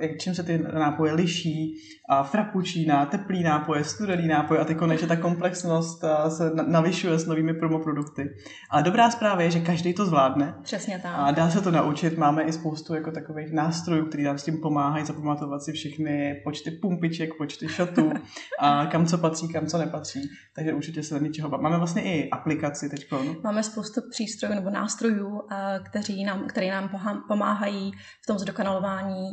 jak, 0.00 0.18
čím 0.18 0.34
se 0.34 0.42
ty 0.42 0.58
nápoje 0.74 1.12
liší, 1.12 1.74
a 2.08 2.22
frappuccina, 2.22 3.06
teplý 3.06 3.42
nápoje, 3.42 3.84
studený 3.84 4.28
nápoje 4.28 4.60
a 4.60 4.64
teď 4.64 4.76
konečně 4.76 5.08
ta 5.08 5.16
komplexnost 5.16 6.04
se 6.28 6.50
navyšuje 6.66 7.18
s 7.18 7.26
novými 7.26 7.54
promoprodukty. 7.54 8.30
Ale 8.70 8.82
dobrá 8.82 9.10
zpráva 9.10 9.42
je, 9.42 9.50
že 9.50 9.60
každý 9.60 9.94
to 9.94 10.06
zvládne. 10.06 10.54
Přesně 10.62 10.98
tak. 11.02 11.12
A 11.16 11.30
dá 11.30 11.50
se 11.50 11.60
to 11.60 11.70
naučit. 11.70 12.18
Máme 12.18 12.42
i 12.42 12.52
spoustu 12.52 12.94
jako 12.94 13.10
takových 13.10 13.52
nástrojů, 13.52 14.06
které 14.06 14.22
nám 14.22 14.38
s 14.38 14.44
tím 14.44 14.60
pomáhají 14.60 15.06
zapamatovat 15.06 15.62
si 15.62 15.72
všechny 15.72 16.40
počty 16.44 16.70
pumpiček, 17.04 17.34
počty 17.38 17.68
shotů 17.68 18.12
a 18.58 18.86
kam 18.86 19.06
co 19.06 19.18
patří, 19.18 19.52
kam 19.52 19.66
co 19.66 19.78
nepatří. 19.78 20.30
Takže 20.54 20.72
určitě 20.72 21.02
se 21.02 21.20
něčeho 21.20 21.48
Máme 21.58 21.78
vlastně 21.78 22.02
i 22.02 22.30
aplikaci 22.30 22.88
teď. 22.88 23.12
Máme 23.42 23.62
spoustu 23.62 24.00
přístrojů 24.10 24.54
nebo 24.54 24.70
nástrojů, 24.70 25.42
kteří 25.84 26.24
nám, 26.24 26.46
které 26.46 26.70
nám 26.70 26.90
pomáhají 27.28 27.92
v 28.22 28.26
tom 28.26 28.38
zdokonalování. 28.38 29.32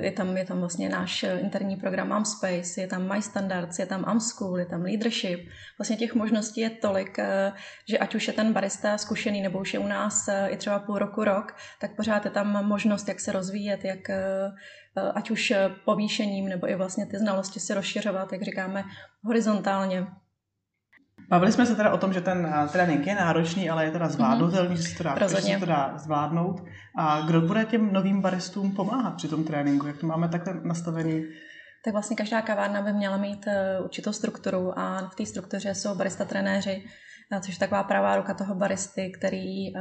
Je 0.00 0.12
tam, 0.12 0.36
je 0.36 0.44
tam 0.44 0.58
vlastně 0.58 0.88
náš 0.88 1.24
interní 1.40 1.76
program 1.76 2.10
program 2.10 2.24
Space, 2.24 2.80
je 2.80 2.86
tam 2.86 3.08
My 3.14 3.22
Standards, 3.22 3.78
je 3.78 3.86
tam 3.86 4.20
School, 4.20 4.58
je 4.58 4.66
tam 4.66 4.82
Leadership. 4.82 5.48
Vlastně 5.78 5.96
těch 5.96 6.14
možností 6.14 6.60
je 6.60 6.70
tolik, 6.70 7.18
eh, 7.18 7.52
že 7.88 7.98
ať 7.98 8.14
už 8.14 8.26
je 8.26 8.32
ten 8.32 8.52
barista 8.52 8.98
zkušený, 8.98 9.42
nebo 9.42 9.58
už 9.58 9.74
je 9.74 9.80
u 9.80 9.86
nás 9.86 10.28
i 10.48 10.56
třeba 10.56 10.78
půl 10.78 10.98
roku, 10.98 11.24
rok, 11.24 11.56
tak 11.80 11.96
pořád 11.96 12.24
je 12.24 12.30
tam 12.30 12.66
možnost, 12.66 13.08
jak 13.08 13.20
se 13.20 13.32
rozvíjet, 13.32 13.84
jak 13.84 14.10
ať 15.14 15.30
už 15.30 15.52
povýšením, 15.84 16.48
nebo 16.48 16.70
i 16.70 16.74
vlastně 16.74 17.06
ty 17.06 17.18
znalosti 17.18 17.60
si 17.60 17.74
rozšiřovat, 17.74 18.32
jak 18.32 18.42
říkáme, 18.42 18.84
horizontálně. 19.24 20.06
Bavili 21.28 21.52
jsme 21.52 21.66
se 21.66 21.76
teda 21.76 21.92
o 21.92 21.98
tom, 21.98 22.12
že 22.12 22.20
ten 22.20 22.46
eh, 22.46 22.68
trénink 22.68 23.06
je 23.06 23.14
náročný, 23.14 23.70
ale 23.70 23.84
je 23.84 23.90
teda 23.90 24.08
zvládnutelný, 24.08 24.74
mm-hmm. 24.74 24.82
že 24.82 24.88
se 24.88 24.96
to 24.96 25.04
dá, 25.04 25.28
že 25.28 25.28
se 25.28 25.58
to 25.58 25.66
dá 25.66 25.94
zvládnout. 25.96 26.64
A 26.96 27.20
kdo 27.20 27.40
bude 27.40 27.64
těm 27.64 27.92
novým 27.92 28.20
baristům 28.20 28.72
pomáhat 28.72 29.14
při 29.14 29.28
tom 29.28 29.44
tréninku? 29.44 29.86
Jak 29.86 29.98
to 29.98 30.06
máme 30.06 30.28
takhle 30.28 30.54
nastavený? 30.62 31.24
Tak 31.84 31.92
vlastně 31.92 32.16
každá 32.16 32.42
kavárna 32.42 32.82
by 32.82 32.92
měla 32.92 33.16
mít 33.16 33.46
eh, 33.46 33.80
určitou 33.80 34.12
strukturu 34.12 34.78
a 34.78 35.08
v 35.12 35.14
té 35.14 35.26
struktuře 35.26 35.74
jsou 35.74 35.94
barista 35.94 36.24
trenéři, 36.24 36.84
eh, 36.86 37.09
což 37.40 37.54
je 37.54 37.58
taková 37.58 37.82
pravá 37.82 38.16
ruka 38.16 38.34
toho 38.34 38.54
baristy, 38.54 39.10
který 39.18 39.72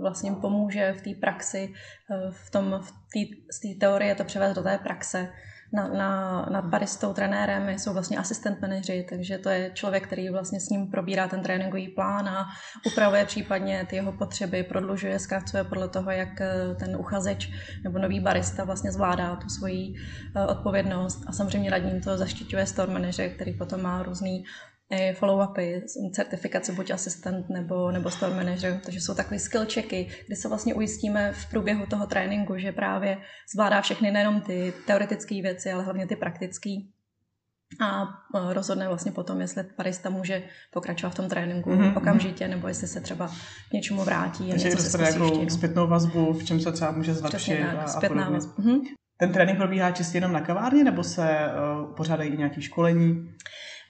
vlastně 0.00 0.32
pomůže 0.32 0.92
v 0.92 1.02
té 1.02 1.10
praxi, 1.20 1.72
v 2.30 2.50
tom, 2.50 2.80
v 2.82 2.92
tý, 3.12 3.24
z 3.52 3.60
té 3.60 3.86
teorie 3.86 4.14
to 4.14 4.24
převést 4.24 4.54
do 4.54 4.62
té 4.62 4.78
praxe. 4.78 5.28
Na, 5.72 5.88
na, 5.88 6.42
nad 6.52 6.64
baristou, 6.64 7.12
trenérem 7.12 7.68
jsou 7.68 7.92
vlastně 7.92 8.18
asistent 8.18 8.60
manažeři, 8.60 9.06
takže 9.08 9.38
to 9.38 9.48
je 9.48 9.70
člověk, 9.74 10.06
který 10.06 10.30
vlastně 10.30 10.60
s 10.60 10.68
ním 10.68 10.86
probírá 10.86 11.28
ten 11.28 11.42
tréninkový 11.42 11.88
plán 11.88 12.28
a 12.28 12.46
upravuje 12.86 13.24
případně 13.24 13.86
ty 13.90 13.96
jeho 13.96 14.12
potřeby, 14.12 14.62
prodlužuje, 14.62 15.18
zkracuje 15.18 15.64
podle 15.64 15.88
toho, 15.88 16.10
jak 16.10 16.40
eh, 16.40 16.74
ten 16.78 16.96
uchazeč 16.96 17.50
nebo 17.84 17.98
nový 17.98 18.20
barista 18.20 18.64
vlastně 18.64 18.92
zvládá 18.92 19.36
tu 19.36 19.48
svoji 19.48 19.94
eh, 20.36 20.46
odpovědnost. 20.46 21.24
A 21.26 21.32
samozřejmě 21.32 21.70
nad 21.70 21.78
ním 21.78 22.00
to 22.00 22.16
zaštiťuje 22.16 22.66
store 22.66 22.92
manager, 22.92 23.30
který 23.30 23.52
potom 23.52 23.82
má 23.82 24.02
různý 24.02 24.44
follow-upy, 24.90 25.82
certifikace 26.12 26.72
buď 26.72 26.90
asistent 26.90 27.48
nebo, 27.48 27.90
nebo 27.90 28.10
store 28.10 28.34
manager, 28.34 28.80
takže 28.84 29.00
jsou 29.00 29.14
takové 29.14 29.38
skill 29.38 29.66
checky, 29.72 30.08
kdy 30.26 30.36
se 30.36 30.48
vlastně 30.48 30.74
ujistíme 30.74 31.32
v 31.32 31.50
průběhu 31.50 31.86
toho 31.86 32.06
tréninku, 32.06 32.58
že 32.58 32.72
právě 32.72 33.18
zvládá 33.52 33.80
všechny 33.80 34.10
nejenom 34.10 34.40
ty 34.40 34.72
teoretické 34.86 35.42
věci, 35.42 35.72
ale 35.72 35.84
hlavně 35.84 36.06
ty 36.06 36.16
praktické. 36.16 36.70
a 37.80 38.02
e, 38.34 38.54
rozhodne 38.54 38.88
vlastně 38.88 39.12
potom, 39.12 39.40
jestli 39.40 39.64
barista 39.78 40.10
může 40.10 40.42
pokračovat 40.72 41.10
v 41.10 41.14
tom 41.14 41.28
tréninku 41.28 41.70
mm-hmm. 41.70 41.96
okamžitě, 41.96 42.48
nebo 42.48 42.68
jestli 42.68 42.86
se 42.86 43.00
třeba 43.00 43.28
k 43.70 43.72
něčemu 43.72 44.04
vrátí. 44.04 44.50
Takže 44.50 44.70
dostane 44.70 45.10
nějakou 45.10 45.42
no. 45.42 45.50
zpětnou 45.50 45.86
vazbu, 45.86 46.32
v 46.32 46.44
čem 46.44 46.60
se 46.60 46.72
třeba 46.72 46.90
může 46.90 47.14
zlepšit 47.14 47.60
tak, 47.60 47.76
a, 47.78 47.86
zpětná 47.86 48.24
a 48.24 48.30
vazba. 48.30 48.52
Mm-hmm. 48.52 48.80
Ten 49.20 49.32
trénink 49.32 49.58
probíhá 49.58 49.90
čistě 49.90 50.16
jenom 50.16 50.32
na 50.32 50.40
kavárně, 50.40 50.84
nebo 50.84 51.04
se 51.04 51.28
uh, 51.28 51.94
pořádají 51.94 52.30
i 52.30 52.36
nějaké 52.36 52.62
školení? 52.62 53.34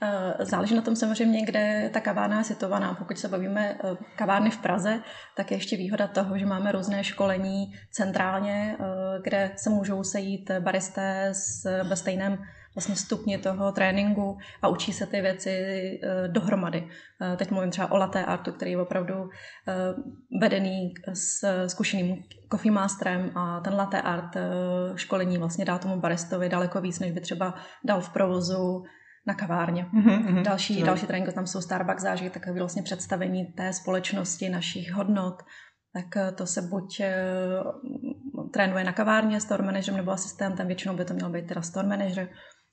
Eh, 0.03 0.45
záleží 0.45 0.75
na 0.75 0.83
tom 0.83 0.97
samozřejmě, 0.97 1.45
kde 1.45 1.91
ta 1.93 2.01
kavárna 2.01 2.39
je 2.39 2.45
situovaná. 2.45 2.95
Pokud 2.95 3.19
se 3.19 3.29
bavíme 3.29 3.79
eh, 3.85 3.97
kavárny 4.17 4.51
v 4.51 4.59
Praze, 4.59 5.03
tak 5.37 5.51
je 5.51 5.57
ještě 5.57 5.77
výhoda 5.77 6.07
toho, 6.07 6.39
že 6.39 6.47
máme 6.47 6.73
různé 6.73 7.05
školení 7.05 7.73
centrálně, 7.91 8.77
eh, 8.81 8.85
kde 9.23 9.51
se 9.57 9.71
můžou 9.71 10.05
sejít 10.05 10.51
baristé 10.61 11.33
ve 11.89 11.97
stejném 11.97 12.39
vlastně 12.75 12.97
stupni 12.97 13.39
toho 13.39 13.73
tréninku 13.73 14.39
a 14.63 14.69
učí 14.69 14.93
se 14.93 15.07
ty 15.07 15.21
věci 15.21 16.01
dohromady. 16.27 16.89
Teď 17.37 17.51
mluvím 17.51 17.71
třeba 17.71 17.91
o 17.91 17.97
latte 17.97 18.25
artu, 18.25 18.53
který 18.53 18.71
je 18.71 18.81
opravdu 18.81 19.29
vedený 20.41 20.95
s 21.13 21.67
zkušeným 21.67 22.25
coffee 22.53 22.73
masterem 22.73 23.31
a 23.35 23.61
ten 23.61 23.75
latte 23.75 24.03
art 24.03 24.37
školení 24.95 25.39
vlastně 25.39 25.65
dá 25.65 25.79
tomu 25.79 26.01
baristovi 26.01 26.49
daleko 26.49 26.81
víc, 26.81 26.99
než 26.99 27.13
by 27.13 27.21
třeba 27.21 27.55
dal 27.85 28.01
v 28.01 28.13
provozu 28.13 28.85
na 29.29 29.35
kavárně. 29.35 29.87
Mm-hmm, 29.95 30.43
další, 30.43 30.83
další 30.83 31.07
trénink, 31.07 31.33
tam 31.35 31.47
jsou 31.47 31.61
Starbucks 31.61 32.03
zážitek, 32.03 32.45
takové 32.45 32.59
vlastně 32.59 32.83
představení 32.83 33.45
té 33.47 33.73
společnosti, 33.73 34.49
našich 34.49 34.93
hodnot, 34.93 35.43
tak 35.93 36.17
eh, 36.17 36.33
to 36.33 36.47
se 36.47 36.63
buď 36.63 37.01
uh, 38.35 38.51
trénuje 38.51 38.85
na 38.85 38.93
kavárně 38.93 39.41
store 39.41 39.65
manažerem 39.65 39.97
nebo 39.97 40.11
asistentem, 40.11 40.67
většinou 40.67 40.97
by 40.97 41.05
to 41.05 41.15
měl 41.15 41.31
být 41.31 41.47
teda 41.47 41.63
store 41.63 41.89
manager, 41.89 42.29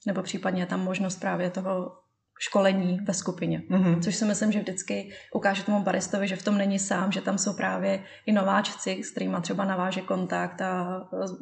nebo 0.07 0.21
případně 0.21 0.61
je 0.61 0.65
tam 0.65 0.83
možnost 0.83 1.19
právě 1.19 1.49
toho 1.49 1.91
školení 2.39 2.99
ve 3.07 3.13
skupině. 3.13 3.63
Mm-hmm. 3.69 3.99
Což 3.99 4.15
si 4.15 4.25
myslím, 4.25 4.51
že 4.51 4.59
vždycky 4.59 5.09
ukáže 5.33 5.63
tomu 5.63 5.83
baristovi, 5.83 6.27
že 6.27 6.35
v 6.35 6.43
tom 6.43 6.57
není 6.57 6.79
sám, 6.79 7.11
že 7.11 7.21
tam 7.21 7.37
jsou 7.37 7.53
právě 7.53 8.03
i 8.25 8.31
nováčci, 8.31 9.03
s 9.03 9.11
kterými 9.11 9.37
třeba 9.41 9.65
naváže 9.65 10.01
kontakt 10.01 10.61
a 10.61 11.01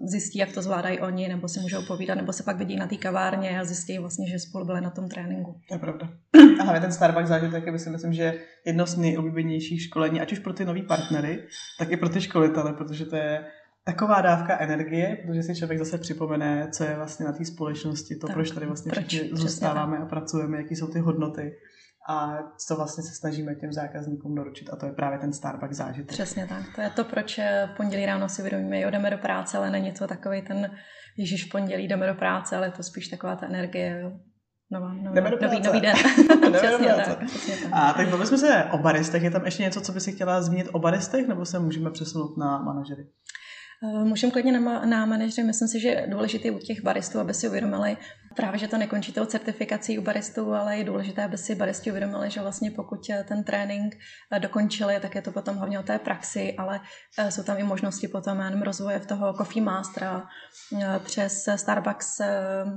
zjistí, 0.10 0.40
jak 0.40 0.52
to 0.52 0.62
zvládají 0.62 1.00
oni, 1.00 1.28
nebo 1.28 1.48
si 1.48 1.60
můžou 1.60 1.86
povídat, 1.86 2.18
nebo 2.18 2.34
se 2.34 2.44
pak 2.44 2.58
vidí 2.58 2.76
na 2.76 2.88
té 2.88 2.96
kavárně 2.96 3.60
a 3.60 3.66
zjistí 3.66 3.98
vlastně, 3.98 4.30
že 4.30 4.40
spolu 4.40 4.66
byli 4.66 4.82
na 4.82 4.90
tom 4.90 5.10
tréninku. 5.10 5.60
To 5.68 5.76
je 5.76 5.80
pravda. 5.80 6.10
A 6.60 6.64
hlavně 6.64 6.82
ten 6.82 6.92
Starbucks 6.92 7.30
zážitek 7.30 7.66
je, 7.66 7.80
si 7.80 7.90
myslím, 7.90 8.14
že 8.14 8.40
jedno 8.66 8.86
z 8.86 8.98
nejoblíbenějších 8.98 9.82
školení, 9.82 10.22
ať 10.22 10.32
už 10.32 10.40
pro 10.40 10.54
ty 10.54 10.66
nový 10.66 10.82
partnery, 10.82 11.44
tak 11.80 11.92
i 11.92 11.98
pro 11.98 12.10
ty 12.10 12.22
školitele, 12.22 12.74
protože 12.74 13.06
to 13.06 13.16
je 13.16 13.46
taková 13.86 14.22
dávka 14.22 14.60
energie, 14.60 15.18
protože 15.26 15.44
si 15.44 15.56
člověk 15.56 15.80
zase 15.80 15.98
připomene, 15.98 16.68
co 16.72 16.84
je 16.84 16.96
vlastně 16.96 17.26
na 17.26 17.32
té 17.32 17.46
společnosti, 17.46 18.16
to, 18.16 18.28
tak, 18.28 18.36
proč 18.36 18.52
tady 18.52 18.66
vlastně 18.66 18.92
proč, 18.92 19.06
všichni 19.06 19.38
zůstáváme 19.38 19.98
a 19.98 20.06
pracujeme, 20.06 20.58
jaký 20.58 20.76
jsou 20.76 20.88
ty 20.88 21.00
hodnoty 21.00 21.52
a 22.10 22.38
co 22.68 22.76
vlastně 22.76 23.04
se 23.04 23.16
snažíme 23.16 23.56
těm 23.56 23.74
zákazníkům 23.74 24.36
doručit 24.36 24.70
a 24.70 24.76
to 24.76 24.86
je 24.86 24.92
právě 24.92 25.20
ten 25.20 25.34
Starbucks 25.34 25.78
zážitek. 25.78 26.10
Přesně 26.10 26.48
tak. 26.48 26.64
To 26.76 26.82
je 26.82 26.90
to, 26.90 27.04
proč 27.04 27.40
v 27.74 27.78
pondělí 27.78 28.06
ráno 28.06 28.30
si 28.30 28.42
uvědomíme, 28.42 28.80
jo, 28.80 28.92
jdeme 28.92 29.10
do 29.10 29.18
práce, 29.18 29.58
ale 29.58 29.70
není 29.70 29.92
to 29.92 30.08
takový 30.08 30.42
ten, 30.42 30.72
Ježíš 31.18 31.46
v 31.46 31.50
pondělí 31.50 31.88
jdeme 31.88 32.08
do 32.08 32.14
práce, 32.14 32.58
ale 32.58 32.68
je 32.68 32.72
to 32.72 32.84
spíš 32.84 33.08
taková 33.08 33.36
ta 33.36 33.46
energie, 33.46 34.00
jo. 34.02 34.12
Nová, 34.72 34.94
nová, 34.94 35.16
jdeme 35.16 35.32
do 35.32 35.38
nový, 35.42 35.62
nový 35.62 35.82
den. 35.82 35.96
přesně, 36.54 36.88
tak, 36.88 37.26
přesně 37.26 37.56
tak. 37.56 37.72
A 37.74 37.94
tak 37.94 38.10
bavili 38.10 38.28
jsme 38.28 38.38
se 38.38 38.64
o 38.72 38.78
baristech. 38.78 39.24
Je 39.24 39.32
tam 39.32 39.46
ještě 39.46 39.64
něco, 39.64 39.82
co 39.82 39.92
by 39.92 40.00
si 40.00 40.12
chtěla 40.12 40.42
zmínit 40.42 40.68
o 40.72 40.80
baristech, 40.80 41.28
nebo 41.28 41.46
se 41.46 41.60
můžeme 41.60 41.92
přesunout 41.92 42.38
na 42.38 42.62
manažery? 42.62 43.08
Eh, 43.84 44.04
můžeme 44.04 44.32
klidně 44.32 44.60
na, 44.60 44.86
na 44.86 45.06
manažery. 45.06 45.48
Myslím 45.48 45.68
si, 45.68 45.80
že 45.80 45.88
je 45.88 46.08
důležité 46.10 46.52
u 46.52 46.60
těch 46.60 46.84
baristů, 46.84 47.20
aby 47.20 47.34
si 47.34 47.48
uvědomili 47.48 47.98
právě, 48.36 48.60
že 48.60 48.68
to 48.68 48.78
nekončí 48.78 49.14
tou 49.14 49.26
certifikací 49.26 50.00
u 50.00 50.02
baristů, 50.02 50.54
ale 50.54 50.78
je 50.78 50.84
důležité, 50.84 51.24
aby 51.24 51.38
si 51.38 51.56
baristi 51.56 51.90
uvědomili, 51.90 52.30
že 52.30 52.42
vlastně 52.42 52.72
pokud 52.72 53.10
eh, 53.10 53.24
ten 53.28 53.44
trénink 53.44 53.96
eh, 54.32 54.40
dokončili, 54.40 55.00
tak 55.02 55.16
je 55.16 55.22
to 55.22 55.32
potom 55.32 55.58
hlavně 55.58 55.80
o 55.80 55.84
té 55.84 56.00
praxi, 56.00 56.56
ale 56.58 56.80
jsou 57.30 57.44
tam 57.44 57.58
i 57.58 57.64
možnosti 57.64 58.08
potom 58.08 58.40
jenom 58.40 58.62
rozvoje 58.62 59.00
v 59.00 59.06
toho 59.06 59.34
Coffee 59.34 59.64
Mastera 59.64 60.28
přes 61.04 61.50
Starbucks 61.56 62.22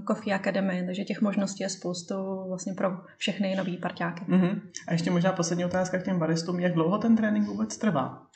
Coffee 0.09 0.35
Academy, 0.35 0.83
takže 0.87 1.05
těch 1.05 1.21
možností 1.21 1.63
je 1.63 1.69
spoustu 1.69 2.15
vlastně 2.49 2.75
pro 2.75 2.91
všechny 3.17 3.57
nový 3.57 3.77
parťáky. 3.77 4.25
Uh-huh. 4.25 4.61
A 4.89 4.93
ještě 4.93 5.11
možná 5.11 5.33
poslední 5.33 5.65
otázka 5.65 5.99
k 5.99 6.05
těm 6.05 6.19
baristům. 6.19 6.61
Jak 6.61 6.73
dlouho 6.73 6.99
ten 6.99 7.17
trénink 7.17 7.47
vůbec 7.47 7.77
trvá? 7.77 8.27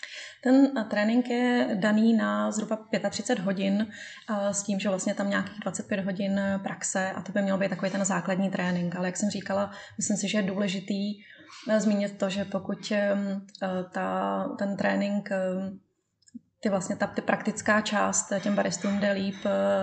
Ten 0.41 0.73
eh, 0.79 0.85
trénink 0.85 1.31
je 1.31 1.69
daný 1.75 2.13
na 2.13 2.51
zhruba 2.51 2.79
35 3.11 3.45
hodin 3.45 3.87
eh, 3.87 4.55
s 4.55 4.63
tím, 4.63 4.81
že 4.81 4.89
vlastně 4.89 5.15
tam 5.15 5.31
nějakých 5.31 5.61
25 5.61 6.05
hodin 6.05 6.39
eh, 6.39 6.59
praxe 6.63 7.13
a 7.13 7.23
to 7.23 7.33
by 7.33 7.43
měl 7.43 7.59
být 7.59 7.69
takový 7.69 7.91
ten 7.91 8.05
základní 8.05 8.51
trénink. 8.51 8.97
Ale 8.97 9.09
jak 9.09 9.17
jsem 9.17 9.31
říkala, 9.31 9.71
myslím 9.97 10.17
si, 10.17 10.29
že 10.29 10.39
je 10.39 10.43
důležitý 10.43 11.15
zmínit 11.79 12.19
to, 12.19 12.31
že 12.31 12.45
pokud 12.45 12.93
ta, 13.93 14.49
ten 14.59 14.77
trénink 14.77 15.29
ty 16.61 16.69
vlastně 16.69 16.97
ta 16.97 17.07
ty 17.07 17.23
praktická 17.23 17.81
část 17.81 18.33
těm 18.43 18.55
baristům 18.55 19.01
jde 19.01 19.13
líp, 19.13 19.37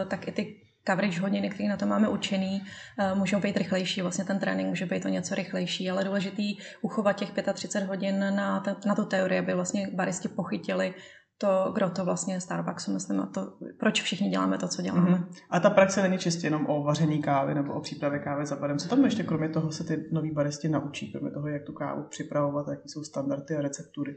tak 0.07 0.27
i 0.27 0.31
ty 0.31 0.66
coverage 0.87 1.21
hodiny, 1.21 1.49
které 1.49 1.69
na 1.69 1.77
to 1.77 1.85
máme 1.85 2.09
učený, 2.09 2.63
eh, 2.99 3.15
můžou 3.15 3.39
být 3.39 3.57
rychlejší. 3.57 4.01
Vlastně 4.01 4.25
ten 4.25 4.39
trénink 4.39 4.69
může 4.69 4.85
být 4.85 5.05
o 5.05 5.09
něco 5.09 5.35
rychlejší, 5.35 5.89
ale 5.89 6.03
důležitý 6.03 6.57
uchovat 6.81 7.13
těch 7.13 7.31
35 7.53 7.87
hodin 7.87 8.19
na, 8.19 8.63
na 8.85 8.95
tu 8.95 9.05
teorii, 9.05 9.39
aby 9.39 9.53
vlastně 9.53 9.89
baristi 9.93 10.27
pochytili 10.27 10.93
to, 11.37 11.71
kdo 11.75 11.89
to 11.89 12.05
vlastně 12.05 12.33
je 12.33 12.41
Starbucksu, 12.41 12.93
myslím, 12.93 13.19
a 13.19 13.25
to, 13.25 13.53
proč 13.79 14.01
všichni 14.01 14.29
děláme 14.29 14.57
to, 14.57 14.67
co 14.67 14.81
děláme. 14.81 15.09
Mm-hmm. 15.09 15.25
A 15.49 15.59
ta 15.59 15.69
praxe 15.69 16.01
není 16.01 16.17
čistě 16.17 16.47
jenom 16.47 16.65
o 16.69 16.83
vaření 16.83 17.21
kávy 17.21 17.55
nebo 17.55 17.73
o 17.73 17.81
přípravě 17.81 18.19
kávy 18.19 18.45
za 18.45 18.55
barem. 18.55 18.79
Co 18.79 18.89
tam 18.89 19.03
ještě 19.03 19.23
kromě 19.23 19.49
toho 19.49 19.71
se 19.71 19.83
ty 19.83 20.09
noví 20.11 20.31
baristi 20.31 20.69
naučí, 20.69 21.11
kromě 21.11 21.31
toho, 21.31 21.47
jak 21.47 21.63
tu 21.63 21.73
kávu 21.73 22.03
připravovat, 22.09 22.67
jaký 22.69 22.89
jsou 22.89 23.03
standardy 23.03 23.55
a 23.55 23.61
receptury? 23.61 24.15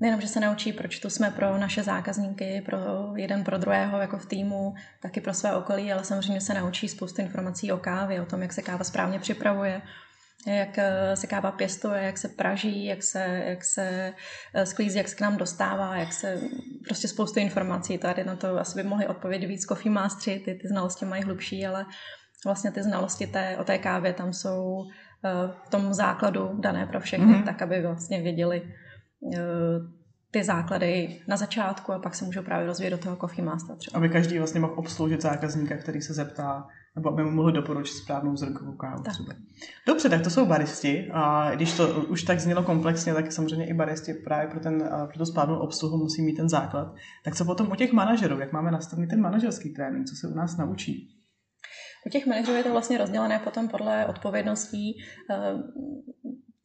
Nejenom, 0.00 0.20
že 0.20 0.28
se 0.28 0.40
naučí, 0.40 0.72
proč 0.72 0.98
tu 0.98 1.10
jsme 1.10 1.30
pro 1.30 1.58
naše 1.58 1.82
zákazníky, 1.82 2.62
pro 2.66 2.78
jeden 3.16 3.44
pro 3.44 3.58
druhého 3.58 3.98
jako 3.98 4.18
v 4.18 4.26
týmu, 4.26 4.74
taky 5.02 5.20
pro 5.20 5.34
své 5.34 5.56
okolí, 5.56 5.92
ale 5.92 6.04
samozřejmě 6.04 6.40
se 6.40 6.54
naučí 6.54 6.88
spoustu 6.88 7.22
informací 7.22 7.72
o 7.72 7.78
kávě, 7.78 8.22
o 8.22 8.26
tom, 8.26 8.42
jak 8.42 8.52
se 8.52 8.62
káva 8.62 8.84
správně 8.84 9.18
připravuje, 9.18 9.82
jak 10.46 10.78
eh, 10.78 11.16
se 11.16 11.26
káva 11.26 11.52
pěstuje, 11.52 12.02
jak 12.02 12.18
se 12.18 12.28
praží, 12.28 12.84
jak 12.84 13.02
se, 13.02 13.42
jak 13.46 13.64
se 13.64 14.14
eh, 14.54 14.66
sklízí, 14.66 14.98
jak 14.98 15.08
se 15.08 15.16
k 15.16 15.20
nám 15.20 15.36
dostává, 15.36 15.96
jak 15.96 16.12
se, 16.12 16.40
prostě 16.84 17.08
spoustu 17.08 17.40
informací. 17.40 17.98
Tady 17.98 18.24
na 18.24 18.36
to 18.36 18.58
asi 18.58 18.82
by 18.82 18.88
mohli 18.88 19.06
odpovědět 19.06 19.46
víc 19.46 19.64
coffee 19.64 19.92
mastery, 19.92 20.40
ty, 20.40 20.54
ty 20.54 20.68
znalosti 20.68 21.04
mají 21.04 21.22
hlubší, 21.22 21.66
ale 21.66 21.86
vlastně 22.44 22.70
ty 22.70 22.82
znalosti 22.82 23.26
té, 23.26 23.56
o 23.56 23.64
té 23.64 23.78
kávě 23.78 24.12
tam 24.12 24.32
jsou 24.32 24.84
eh, 25.24 25.30
v 25.66 25.70
tom 25.70 25.94
základu 25.94 26.50
dané 26.60 26.86
pro 26.86 27.00
všechny, 27.00 27.26
mm-hmm. 27.26 27.44
tak 27.44 27.62
aby 27.62 27.82
vlastně 27.82 28.22
věděli, 28.22 28.62
ty 30.30 30.44
základy 30.44 31.20
na 31.28 31.36
začátku 31.36 31.92
a 31.92 31.98
pak 31.98 32.14
se 32.14 32.24
můžou 32.24 32.42
právě 32.42 32.66
rozvíjet 32.66 32.90
do 32.90 32.98
toho 32.98 33.16
coffee 33.16 33.44
master 33.44 33.76
třeba. 33.76 33.98
Aby 33.98 34.08
každý 34.08 34.38
vlastně 34.38 34.60
mohl 34.60 34.74
obsloužit 34.76 35.22
zákazníka, 35.22 35.76
který 35.76 36.02
se 36.02 36.14
zeptá, 36.14 36.66
nebo 36.96 37.12
aby 37.12 37.24
mu 37.24 37.30
mohl 37.30 37.52
doporučit 37.52 37.92
správnou 37.92 38.36
zrnkovou 38.36 38.72
kávu 38.72 39.02
tak. 39.02 39.12
třeba. 39.12 39.32
Dobře, 39.86 40.08
tak 40.08 40.22
to 40.22 40.30
jsou 40.30 40.46
baristi 40.46 41.10
a 41.12 41.54
když 41.54 41.76
to 41.76 42.00
už 42.00 42.22
tak 42.22 42.40
znělo 42.40 42.62
komplexně, 42.62 43.14
tak 43.14 43.32
samozřejmě 43.32 43.66
i 43.66 43.74
baristi 43.74 44.14
právě 44.14 44.48
pro, 44.48 44.60
ten, 44.60 44.90
pro 45.08 45.18
tu 45.18 45.24
správnou 45.24 45.58
obsluhu 45.58 45.96
musí 45.96 46.22
mít 46.22 46.36
ten 46.36 46.48
základ. 46.48 46.94
Tak 47.24 47.36
co 47.36 47.44
potom 47.44 47.72
u 47.72 47.74
těch 47.74 47.92
manažerů, 47.92 48.40
jak 48.40 48.52
máme 48.52 48.70
nastavený 48.70 49.08
ten 49.08 49.20
manažerský 49.20 49.74
trénink, 49.74 50.06
co 50.06 50.16
se 50.16 50.28
u 50.28 50.34
nás 50.34 50.56
naučí? 50.56 51.14
U 52.06 52.10
těch 52.10 52.26
manažerů 52.26 52.56
je 52.56 52.64
to 52.64 52.72
vlastně 52.72 52.98
rozdělené 52.98 53.38
potom 53.38 53.68
podle 53.68 54.06
odpovědností 54.06 55.02
eh, 55.30 55.36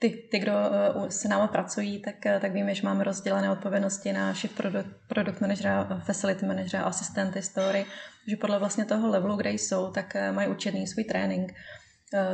ty, 0.03 0.27
ty, 0.31 0.39
kdo 0.39 0.51
uh, 0.95 1.07
se 1.07 1.27
námi 1.27 1.47
pracují, 1.47 2.01
tak, 2.01 2.15
uh, 2.25 2.41
tak 2.41 2.51
víme, 2.51 2.75
že 2.75 2.83
máme 2.83 3.03
rozdělené 3.03 3.51
odpovědnosti 3.51 4.13
na 4.13 4.33
shift 4.33 4.55
product, 4.55 4.89
product 5.07 5.41
managera, 5.41 5.87
uh, 5.91 6.01
facility 6.01 6.45
managera, 6.45 6.83
asistenty, 6.83 7.41
story, 7.41 7.85
že 8.27 8.37
podle 8.37 8.59
vlastně 8.59 8.85
toho 8.85 9.09
levelu, 9.09 9.35
kde 9.35 9.51
jsou, 9.51 9.91
tak 9.91 10.13
mají 10.31 10.47
určený 10.47 10.87
svůj 10.87 11.03
trénink. 11.03 11.53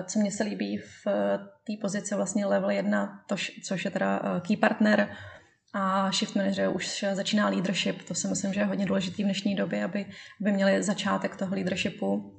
Co 0.06 0.20
mně 0.20 0.32
se 0.32 0.44
líbí 0.44 0.78
v 0.78 1.08
té 1.68 1.74
pozici 1.82 2.16
vlastně 2.16 2.46
level 2.46 2.70
1, 2.70 3.24
to, 3.28 3.36
což 3.64 3.86
je 3.86 3.92
teda 3.92 4.42
key 4.48 4.58
partner, 4.58 5.10
a 5.74 6.12
shift 6.12 6.36
manager 6.36 6.70
už 6.70 7.06
začíná 7.14 7.50
leadership. 7.50 8.04
To 8.04 8.16
si 8.16 8.28
myslím, 8.28 8.54
že 8.54 8.60
je 8.60 8.66
hodně 8.66 8.86
důležitý 8.86 9.24
v 9.24 9.26
dnešní 9.26 9.56
době, 9.56 9.84
aby, 9.84 10.06
aby 10.42 10.52
měli 10.52 10.84
začátek 10.84 11.36
toho 11.36 11.56
leadershipu 11.56 12.39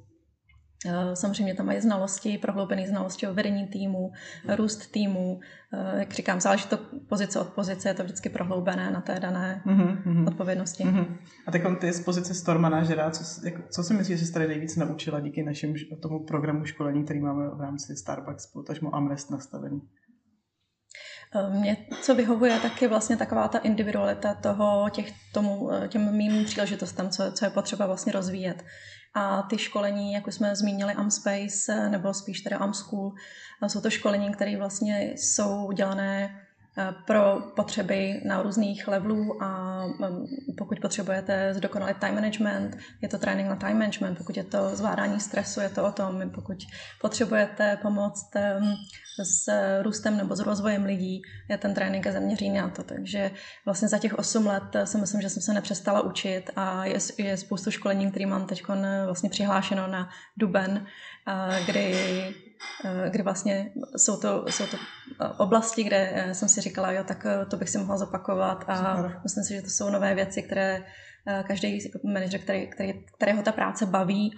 samozřejmě 1.13 1.55
tam 1.55 1.65
mají 1.65 1.81
znalosti, 1.81 2.37
prohloubené 2.37 2.87
znalosti 2.87 3.27
o 3.27 3.33
vedení 3.33 3.67
týmu, 3.67 4.11
růst 4.55 4.91
týmu. 4.91 5.39
Eh, 5.73 5.99
jak 5.99 6.13
říkám, 6.13 6.41
záleží 6.41 6.67
to 6.67 6.77
pozice 7.09 7.39
od 7.39 7.47
pozice, 7.47 7.89
je 7.89 7.93
to 7.93 8.03
vždycky 8.03 8.29
prohloubené 8.29 8.91
na 8.91 9.01
té 9.01 9.19
dané 9.19 9.61
mm-hmm. 9.65 10.27
odpovědnosti. 10.27 10.83
Mm-hmm. 10.83 11.17
A 11.47 11.51
teď 11.51 11.61
ty 11.79 11.91
z 11.91 12.03
pozice 12.03 12.33
store 12.33 12.59
manažera, 12.59 13.11
co, 13.11 13.45
jak, 13.45 13.53
co 13.69 13.83
si 13.83 13.93
myslíš, 13.93 14.19
že 14.19 14.25
jsi 14.25 14.33
tady 14.33 14.47
nejvíc 14.47 14.75
naučila 14.75 15.19
díky 15.19 15.43
našemu 15.43 15.73
tomu 16.01 16.25
programu 16.25 16.65
školení, 16.65 17.03
který 17.03 17.19
máme 17.19 17.49
v 17.49 17.61
rámci 17.61 17.95
Starbucks, 17.95 18.47
potažmo 18.47 18.95
Amrest 18.95 19.31
nastavený? 19.31 19.81
Mně 21.49 21.77
co 22.01 22.15
vyhovuje, 22.15 22.59
tak 22.59 22.81
je 22.81 22.87
vlastně 22.87 23.17
taková 23.17 23.47
ta 23.47 23.57
individualita 23.57 24.33
toho, 24.33 24.89
těch, 24.89 25.13
tomu, 25.33 25.69
těm 25.87 26.17
mým 26.17 26.45
příležitostem, 26.45 27.09
co, 27.09 27.31
co 27.31 27.45
je 27.45 27.51
potřeba 27.51 27.85
vlastně 27.85 28.13
rozvíjet. 28.13 28.63
A 29.13 29.41
ty 29.41 29.57
školení, 29.57 30.13
jako 30.13 30.31
jsme 30.31 30.55
zmínili 30.55 30.93
Amspace, 30.93 31.89
nebo 31.89 32.13
spíš 32.13 32.41
teda 32.41 32.57
Amschool, 32.57 33.13
jsou 33.67 33.81
to 33.81 33.89
školení, 33.89 34.33
které 34.33 34.57
vlastně 34.57 35.13
jsou 35.15 35.65
udělané 35.65 36.41
Eh, 36.41 36.50
pro 37.07 37.41
potřeby 37.55 38.21
na 38.25 38.41
různých 38.41 38.87
levelů 38.87 39.43
a 39.43 39.81
mm, 39.87 40.25
pokud 40.57 40.79
potřebujete 40.79 41.53
zdokonalit 41.53 41.97
time 41.97 42.15
management, 42.15 42.77
je 43.01 43.09
to 43.09 43.17
trénink 43.17 43.49
na 43.49 43.55
time 43.55 43.79
management, 43.79 44.17
pokud 44.17 44.37
je 44.37 44.43
to 44.43 44.75
zvládání 44.75 45.19
stresu, 45.19 45.59
je 45.59 45.69
to 45.69 45.85
o 45.85 45.91
tom, 45.91 46.29
pokud 46.29 46.57
potřebujete 47.01 47.77
pomoct 47.81 48.31
s 49.23 49.49
růstem 49.81 50.17
nebo 50.17 50.35
s 50.35 50.39
rozvojem 50.39 50.85
lidí, 50.85 51.21
je 51.49 51.57
ten 51.57 51.73
trénink 51.73 52.07
zaměřený 52.07 52.57
na 52.57 52.69
to. 52.69 52.83
Takže 52.83 53.31
vlastně 53.65 53.87
za 53.87 53.97
těch 53.97 54.13
8 54.13 54.45
let 54.45 54.63
si 54.83 54.97
myslím, 54.97 55.21
že 55.21 55.29
jsem 55.29 55.43
se 55.43 55.53
nepřestala 55.53 56.01
učit 56.01 56.49
a 56.55 56.85
je, 56.85 56.97
je 57.17 57.37
spoustu 57.37 57.71
školení, 57.71 58.11
které 58.11 58.25
mám 58.25 58.45
teď 58.45 58.63
vlastně 59.05 59.29
přihlášeno 59.29 59.87
na 59.87 60.09
Duben, 60.37 60.85
eh, 61.27 61.63
kdy 61.65 61.95
Eh, 62.85 63.09
kdy 63.09 63.23
vlastně 63.23 63.71
jsou 63.97 64.17
to, 64.17 64.45
jsou 64.49 64.65
to 64.65 64.77
eh, 65.21 65.27
oblasti, 65.37 65.83
kde 65.83 66.11
eh, 66.13 66.33
jsem 66.33 66.49
si 66.49 66.61
říkala, 66.61 66.91
jo, 66.91 67.03
tak 67.03 67.25
to 67.49 67.57
bych 67.57 67.69
si 67.69 67.77
mohla 67.77 67.97
zopakovat 67.97 68.65
a 68.67 68.95
Super. 68.95 69.19
myslím 69.23 69.43
si, 69.43 69.53
že 69.53 69.61
to 69.61 69.69
jsou 69.69 69.89
nové 69.89 70.15
věci, 70.15 70.43
které 70.43 70.83
každý 71.47 71.79
manažer, 72.13 72.41
který, 72.41 72.67
který, 72.67 73.05
kterého 73.15 73.43
ta 73.43 73.51
práce 73.51 73.85
baví, 73.85 74.31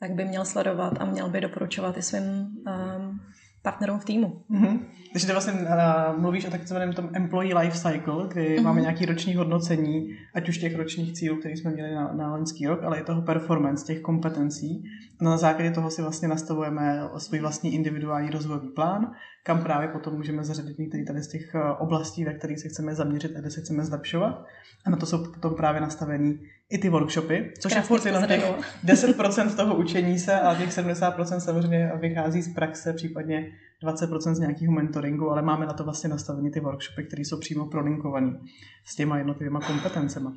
tak 0.00 0.10
by 0.10 0.24
měl 0.24 0.44
sledovat 0.44 0.92
a 1.00 1.04
měl 1.04 1.28
by 1.28 1.40
doporučovat 1.40 1.96
i 1.96 2.02
svým 2.02 2.22
um, 2.22 3.20
partnerům 3.66 3.98
v 3.98 4.04
týmu. 4.04 4.42
Mm-hmm. 4.50 4.78
Takže 5.12 5.26
ty 5.26 5.32
vlastně 5.32 5.52
uh, 5.52 6.20
mluvíš 6.20 6.44
o 6.44 6.50
takzvaném 6.50 6.92
tom 6.92 7.08
employee 7.12 7.58
life 7.58 7.78
cycle, 7.78 8.28
kdy 8.28 8.44
mm-hmm. 8.46 8.62
máme 8.62 8.80
nějaký 8.80 9.06
roční 9.06 9.34
hodnocení, 9.34 10.08
ať 10.34 10.48
už 10.48 10.58
těch 10.58 10.76
ročních 10.76 11.12
cílů, 11.12 11.36
které 11.36 11.56
jsme 11.56 11.70
měli 11.70 11.94
na, 11.94 12.12
na 12.12 12.32
loňský 12.32 12.66
rok, 12.66 12.80
ale 12.84 13.00
i 13.00 13.04
toho 13.04 13.22
performance, 13.22 13.86
těch 13.86 14.00
kompetencí. 14.00 14.84
No 15.20 15.30
na 15.30 15.36
základě 15.36 15.70
toho 15.70 15.90
si 15.90 16.02
vlastně 16.02 16.28
nastavujeme 16.28 17.00
svůj 17.18 17.40
vlastní 17.40 17.74
individuální 17.74 18.30
rozvojový 18.30 18.68
plán, 18.68 19.12
kam 19.46 19.62
právě 19.62 19.88
potom 19.88 20.14
můžeme 20.14 20.44
zařadit 20.44 20.78
některé 20.78 21.04
tady 21.04 21.22
z 21.22 21.28
těch 21.28 21.54
oblastí, 21.78 22.24
ve 22.24 22.34
kterých 22.34 22.60
se 22.60 22.68
chceme 22.68 22.94
zaměřit 22.94 23.36
a 23.36 23.40
kde 23.40 23.50
se 23.50 23.60
chceme 23.60 23.84
zlepšovat. 23.84 24.44
A 24.84 24.90
na 24.90 24.96
to 24.96 25.06
jsou 25.06 25.24
potom 25.24 25.54
právě 25.54 25.80
nastavení 25.80 26.40
i 26.70 26.78
ty 26.78 26.88
workshopy, 26.88 27.52
což 27.58 27.72
Krásný 27.72 27.78
je 27.78 27.86
furt 27.86 28.06
jenom 28.06 28.26
těch 28.26 28.44
10% 28.84 29.56
toho 29.56 29.74
učení 29.74 30.18
se 30.18 30.40
a 30.40 30.54
těch 30.54 30.68
70% 30.68 31.38
samozřejmě 31.38 31.92
vychází 32.00 32.42
z 32.42 32.54
praxe, 32.54 32.92
případně 32.92 33.52
20% 33.84 34.34
z 34.34 34.38
nějakého 34.38 34.72
mentoringu, 34.72 35.30
ale 35.30 35.42
máme 35.42 35.66
na 35.66 35.72
to 35.72 35.84
vlastně 35.84 36.10
nastavení 36.10 36.50
ty 36.50 36.60
workshopy, 36.60 37.04
které 37.04 37.22
jsou 37.22 37.40
přímo 37.40 37.66
prolinkované 37.66 38.38
s 38.84 38.96
těma 38.96 39.18
jednotlivými 39.18 39.58
kompetencemi. 39.66 40.28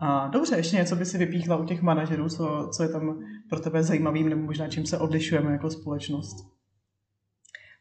A 0.00 0.28
dobře, 0.28 0.56
ještě 0.56 0.76
něco 0.76 0.96
by 0.96 1.04
si 1.04 1.18
vypíchla 1.18 1.56
u 1.56 1.64
těch 1.64 1.82
manažerů, 1.82 2.28
co, 2.28 2.70
co 2.76 2.82
je 2.82 2.88
tam 2.88 3.18
pro 3.48 3.60
tebe 3.60 3.82
zajímavým, 3.82 4.28
nebo 4.28 4.42
možná 4.42 4.68
čím 4.68 4.86
se 4.86 4.98
odlišujeme 4.98 5.52
jako 5.52 5.70
společnost? 5.70 6.55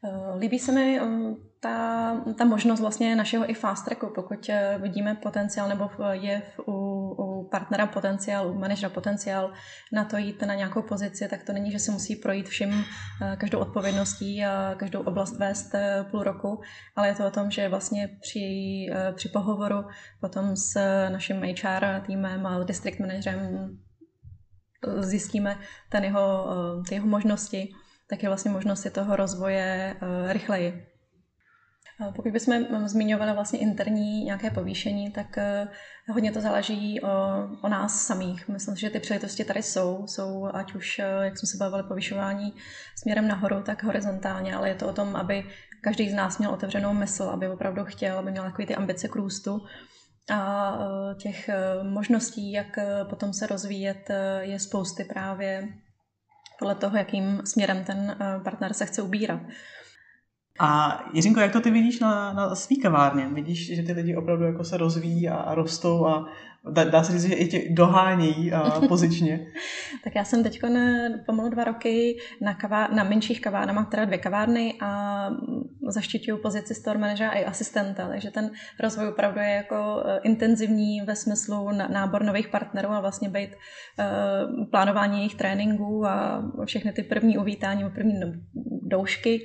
Eh, 0.05 0.37
líbí 0.37 0.59
se 0.59 0.71
mi 0.71 0.99
mm, 0.99 1.35
ta, 1.59 2.15
ta 2.37 2.45
možnost 2.45 2.79
vlastně 2.79 3.15
našeho 3.15 3.49
i 3.49 3.53
fast 3.53 3.85
tracku, 3.85 4.11
pokud 4.15 4.49
eh, 4.49 4.77
vidíme 4.81 5.15
potenciál 5.15 5.69
nebo 5.69 5.89
je 6.11 6.41
u, 6.65 6.71
u 7.17 7.49
partnera 7.51 7.87
potenciál, 7.87 8.51
u 8.51 8.53
manažera 8.53 8.89
potenciál 8.89 9.53
na 9.93 10.05
to 10.05 10.17
jít 10.17 10.41
na 10.41 10.55
nějakou 10.55 10.81
pozici, 10.81 11.27
tak 11.27 11.43
to 11.43 11.53
není, 11.53 11.71
že 11.71 11.79
se 11.79 11.91
musí 11.91 12.15
projít 12.15 12.49
vším 12.49 12.73
eh, 12.73 13.35
každou 13.35 13.59
odpovědností 13.59 14.45
a 14.45 14.75
každou 14.77 15.01
oblast 15.01 15.39
vést 15.39 15.71
půl 16.11 16.23
roku, 16.23 16.61
ale 16.95 17.07
je 17.07 17.15
to 17.15 17.27
o 17.27 17.31
tom, 17.31 17.51
že 17.51 17.69
vlastně 17.69 18.09
při, 18.21 18.87
při 19.15 19.29
pohovoru 19.29 19.85
potom 20.21 20.55
s 20.55 20.79
naším 21.09 21.41
HR 21.41 22.01
týmem 22.05 22.45
a 22.45 22.63
district 22.63 22.99
manažerem 22.99 23.77
zjistíme 24.99 25.57
ten 25.89 26.03
jeho, 26.03 26.47
ty 26.89 26.95
jeho 26.95 27.07
možnosti 27.07 27.73
tak 28.09 28.23
je 28.23 28.29
vlastně 28.29 28.51
možnost 28.51 28.87
toho 28.93 29.15
rozvoje 29.15 29.95
uh, 30.01 30.31
rychleji. 30.31 30.95
Pokud 32.15 32.31
bychom 32.31 32.65
zmiňovali 32.87 33.33
vlastně 33.33 33.59
interní 33.59 34.23
nějaké 34.23 34.51
povýšení, 34.51 35.11
tak 35.11 35.37
eh, 35.37 35.67
hodně 36.09 36.31
to 36.31 36.41
záleží 36.41 37.01
o, 37.01 37.09
o 37.61 37.69
nás 37.69 38.05
samých. 38.05 38.47
Myslím, 38.47 38.75
že 38.75 38.89
ty 38.89 38.99
příležitosti 38.99 39.45
tady 39.45 39.63
jsou, 39.63 40.07
jsou 40.07 40.49
ať 40.53 40.75
už, 40.75 40.99
eh, 40.99 41.03
jak 41.21 41.37
jsme 41.37 41.47
se 41.47 41.57
bavili, 41.57 41.83
povyšování 41.83 42.53
směrem 42.95 43.27
nahoru, 43.27 43.63
tak 43.63 43.83
horizontálně, 43.83 44.55
ale 44.55 44.69
je 44.69 44.75
to 44.75 44.87
o 44.87 44.93
tom, 44.93 45.15
aby 45.15 45.43
každý 45.83 46.09
z 46.09 46.13
nás 46.13 46.37
měl 46.37 46.51
otevřenou 46.51 46.93
mysl, 46.93 47.23
aby 47.23 47.49
opravdu 47.49 47.85
chtěl, 47.85 48.17
aby 48.17 48.31
měl 48.31 48.43
takové 48.43 48.67
ty 48.67 48.75
ambice 48.75 49.07
k 49.07 49.15
růstu. 49.15 49.61
A 50.31 50.77
těch 51.21 51.49
možností, 51.83 52.51
jak 52.51 52.79
potom 53.09 53.33
se 53.33 53.47
rozvíjet, 53.47 54.09
je 54.39 54.59
spousty 54.59 55.03
právě 55.03 55.67
podle 56.59 56.75
toho, 56.75 56.97
jakým 56.97 57.41
směrem 57.45 57.83
ten 57.83 58.17
eh, 58.19 58.39
partner 58.43 58.73
se 58.73 58.85
chce 58.85 59.01
ubírat. 59.01 59.39
A 60.59 61.03
Jiřinko, 61.13 61.39
jak 61.39 61.51
to 61.51 61.61
ty 61.61 61.71
vidíš 61.71 61.99
na, 61.99 62.33
na 62.33 62.55
svý 62.55 62.81
kavárně? 62.81 63.27
Vidíš, 63.27 63.75
že 63.75 63.83
ty 63.83 63.91
lidi 63.91 64.15
opravdu 64.15 64.43
jako 64.45 64.63
se 64.63 64.77
rozvíjí 64.77 65.29
a, 65.29 65.35
a 65.35 65.55
rostou 65.55 66.05
a 66.05 66.25
dá, 66.71 66.83
dá 66.83 67.03
se 67.03 67.11
říct, 67.11 67.23
že 67.23 67.35
i 67.35 67.47
tě 67.47 67.61
dohánějí 67.69 68.51
a 68.51 68.81
pozičně? 68.87 69.47
tak 70.03 70.15
já 70.15 70.23
jsem 70.23 70.43
teď 70.43 70.61
pomalu 71.25 71.49
dva 71.49 71.63
roky 71.63 72.17
na, 72.41 72.53
kavá, 72.53 72.87
na 72.87 73.03
menších 73.03 73.41
kavárnách, 73.41 73.75
mám 73.75 73.85
teda 73.85 74.05
dvě 74.05 74.17
kavárny 74.17 74.73
a 74.81 75.29
zaštiťuju 75.91 76.37
pozici 76.37 76.73
store 76.75 76.99
managera 76.99 77.31
i 77.31 77.45
asistenta, 77.45 78.07
takže 78.07 78.31
ten 78.31 78.51
rozvoj 78.79 79.07
opravdu 79.07 79.39
je 79.39 79.49
jako 79.49 80.03
eh, 80.05 80.19
intenzivní 80.23 81.01
ve 81.01 81.15
smyslu 81.15 81.69
nábor 81.71 82.23
nových 82.23 82.47
partnerů 82.47 82.89
a 82.89 82.99
vlastně 83.01 83.29
být 83.29 83.55
uh, 83.55 84.69
plánování 84.69 85.17
jejich 85.17 85.35
tréninků 85.35 86.05
a 86.05 86.43
všechny 86.65 86.91
ty 86.91 87.03
první 87.03 87.37
uvítání, 87.37 87.89
první 87.89 88.13
doušky 88.81 89.41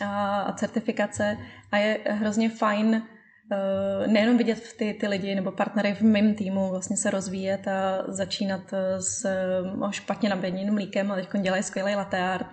a, 0.00 0.40
a 0.40 0.52
certifikace. 0.52 1.36
A 1.72 1.76
je 1.76 1.98
hrozně 2.06 2.48
fajn 2.48 2.88
uh, 2.88 4.12
nejenom 4.12 4.38
vidět 4.38 4.72
ty, 4.78 4.94
ty 5.00 5.08
lidi 5.08 5.34
nebo 5.34 5.52
partnery 5.52 5.94
v 5.94 6.00
mém 6.00 6.34
týmu 6.34 6.70
vlastně 6.70 6.96
se 6.96 7.10
rozvíjet 7.10 7.68
a 7.68 8.04
začínat 8.08 8.74
s 8.98 9.26
špatně 9.90 10.28
nabědněným 10.28 10.74
mlíkem 10.74 11.12
a 11.12 11.14
teď 11.14 11.28
dělají 11.40 11.62
skvělý 11.62 11.94
latte 11.94 12.18
art 12.18 12.46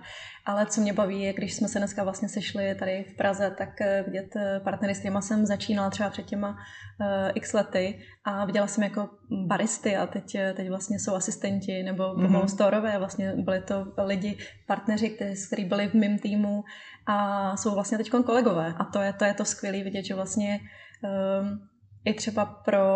ale 0.46 0.66
co 0.66 0.80
mě 0.80 0.92
baví, 0.92 1.22
je, 1.22 1.32
když 1.32 1.54
jsme 1.54 1.68
se 1.68 1.78
dneska 1.78 2.04
vlastně 2.04 2.28
sešli 2.28 2.74
tady 2.74 3.04
v 3.04 3.16
Praze, 3.16 3.54
tak 3.58 3.80
eh, 3.80 4.02
vidět 4.06 4.36
eh, 4.36 4.60
partnery, 4.60 4.94
s 4.94 4.98
kterými 4.98 5.22
jsem 5.22 5.46
začínala 5.46 5.90
třeba 5.90 6.10
před 6.10 6.26
těma 6.26 6.50
uh, 6.50 7.30
x 7.34 7.52
lety. 7.52 7.98
A 8.24 8.44
viděla 8.44 8.66
jsem 8.66 8.84
jako 8.84 9.08
baristy 9.46 9.96
a 9.96 10.06
teď, 10.06 10.36
teď 10.56 10.68
vlastně 10.68 10.98
jsou 10.98 11.14
asistenti 11.14 11.82
nebo 11.82 12.14
pomalu 12.14 12.44
mm-hmm. 12.44 12.54
storové, 12.54 12.98
vlastně 12.98 13.32
byli 13.36 13.60
to 13.60 13.86
lidi, 13.98 14.38
partneři, 14.66 15.10
kteří, 15.10 15.46
kteří 15.46 15.64
byli 15.64 15.88
v 15.88 15.94
mém 15.94 16.18
týmu 16.18 16.62
a 17.06 17.56
jsou 17.56 17.74
vlastně 17.74 17.98
teď 17.98 18.10
kolegové. 18.10 18.74
A 18.78 18.84
to 18.84 19.00
je 19.00 19.12
to, 19.12 19.24
je 19.24 19.34
to 19.34 19.44
skvělé 19.44 19.84
vidět, 19.84 20.04
že 20.04 20.14
vlastně 20.14 20.60
um, 21.40 21.68
i 22.04 22.14
třeba 22.14 22.44
pro 22.44 22.86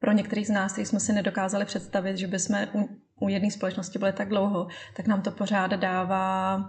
pro 0.00 0.12
některý 0.12 0.44
z 0.44 0.50
nás, 0.50 0.72
kteří 0.72 0.86
jsme 0.86 1.00
si 1.00 1.12
nedokázali 1.12 1.64
představit, 1.64 2.16
že 2.16 2.26
bychom 2.26 2.88
u, 3.20 3.28
jedné 3.28 3.50
společnosti 3.50 3.98
byli 3.98 4.12
tak 4.12 4.28
dlouho, 4.28 4.66
tak 4.96 5.06
nám 5.06 5.22
to 5.22 5.30
pořád 5.30 5.70
dává 5.70 6.60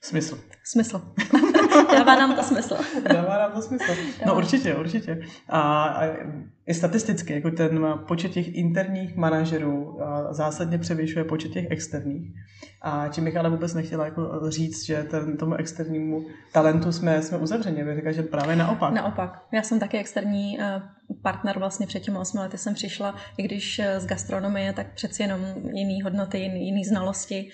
Smysl. 0.00 0.38
Smysl. 0.64 1.02
Dává 1.92 2.16
nám 2.16 2.36
to 2.36 2.42
smysl. 2.42 2.76
Dává 3.12 3.38
nám 3.38 3.52
to 3.52 3.62
smysl. 3.62 3.92
No 4.26 4.36
určitě, 4.36 4.74
určitě. 4.74 5.20
A, 5.48 5.84
a 5.84 6.06
i 6.66 6.74
statisticky, 6.74 7.32
jako 7.32 7.50
ten 7.50 7.98
počet 8.08 8.32
těch 8.32 8.54
interních 8.54 9.16
manažerů 9.16 9.98
zásadně 10.30 10.78
převyšuje 10.78 11.24
počet 11.24 11.48
těch 11.48 11.70
externích. 11.70 12.32
A 12.82 13.08
čím 13.08 13.24
bych 13.24 13.36
ale 13.36 13.50
vůbec 13.50 13.74
nechtěla 13.74 14.04
jako 14.04 14.50
říct, 14.50 14.84
že 14.84 15.02
ten, 15.02 15.36
tomu 15.36 15.54
externímu 15.54 16.26
talentu 16.52 16.92
jsme, 16.92 17.22
jsme 17.22 17.38
uzavřeni. 17.38 17.84
Bych 17.84 17.96
říkala, 17.96 18.12
že 18.12 18.22
právě 18.22 18.56
naopak. 18.56 18.92
Naopak. 18.92 19.42
Já 19.52 19.62
jsem 19.62 19.80
taky 19.80 19.98
externí 19.98 20.60
eh, 20.60 20.82
partner 21.22 21.58
vlastně 21.58 21.86
před 21.86 22.00
těmi 22.00 22.18
osmi 22.18 22.40
lety 22.40 22.58
jsem 22.58 22.74
přišla, 22.74 23.14
i 23.36 23.42
když 23.42 23.78
eh, 23.78 24.00
z 24.00 24.06
gastronomie, 24.06 24.72
tak 24.72 24.94
přeci 24.94 25.22
jenom 25.22 25.40
jiný 25.72 26.02
hodnoty, 26.02 26.38
jiný, 26.38 26.66
jiný 26.66 26.84
znalosti. 26.84 27.50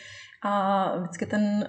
A 0.47 0.97
vždycky 0.99 1.27
ten 1.27 1.67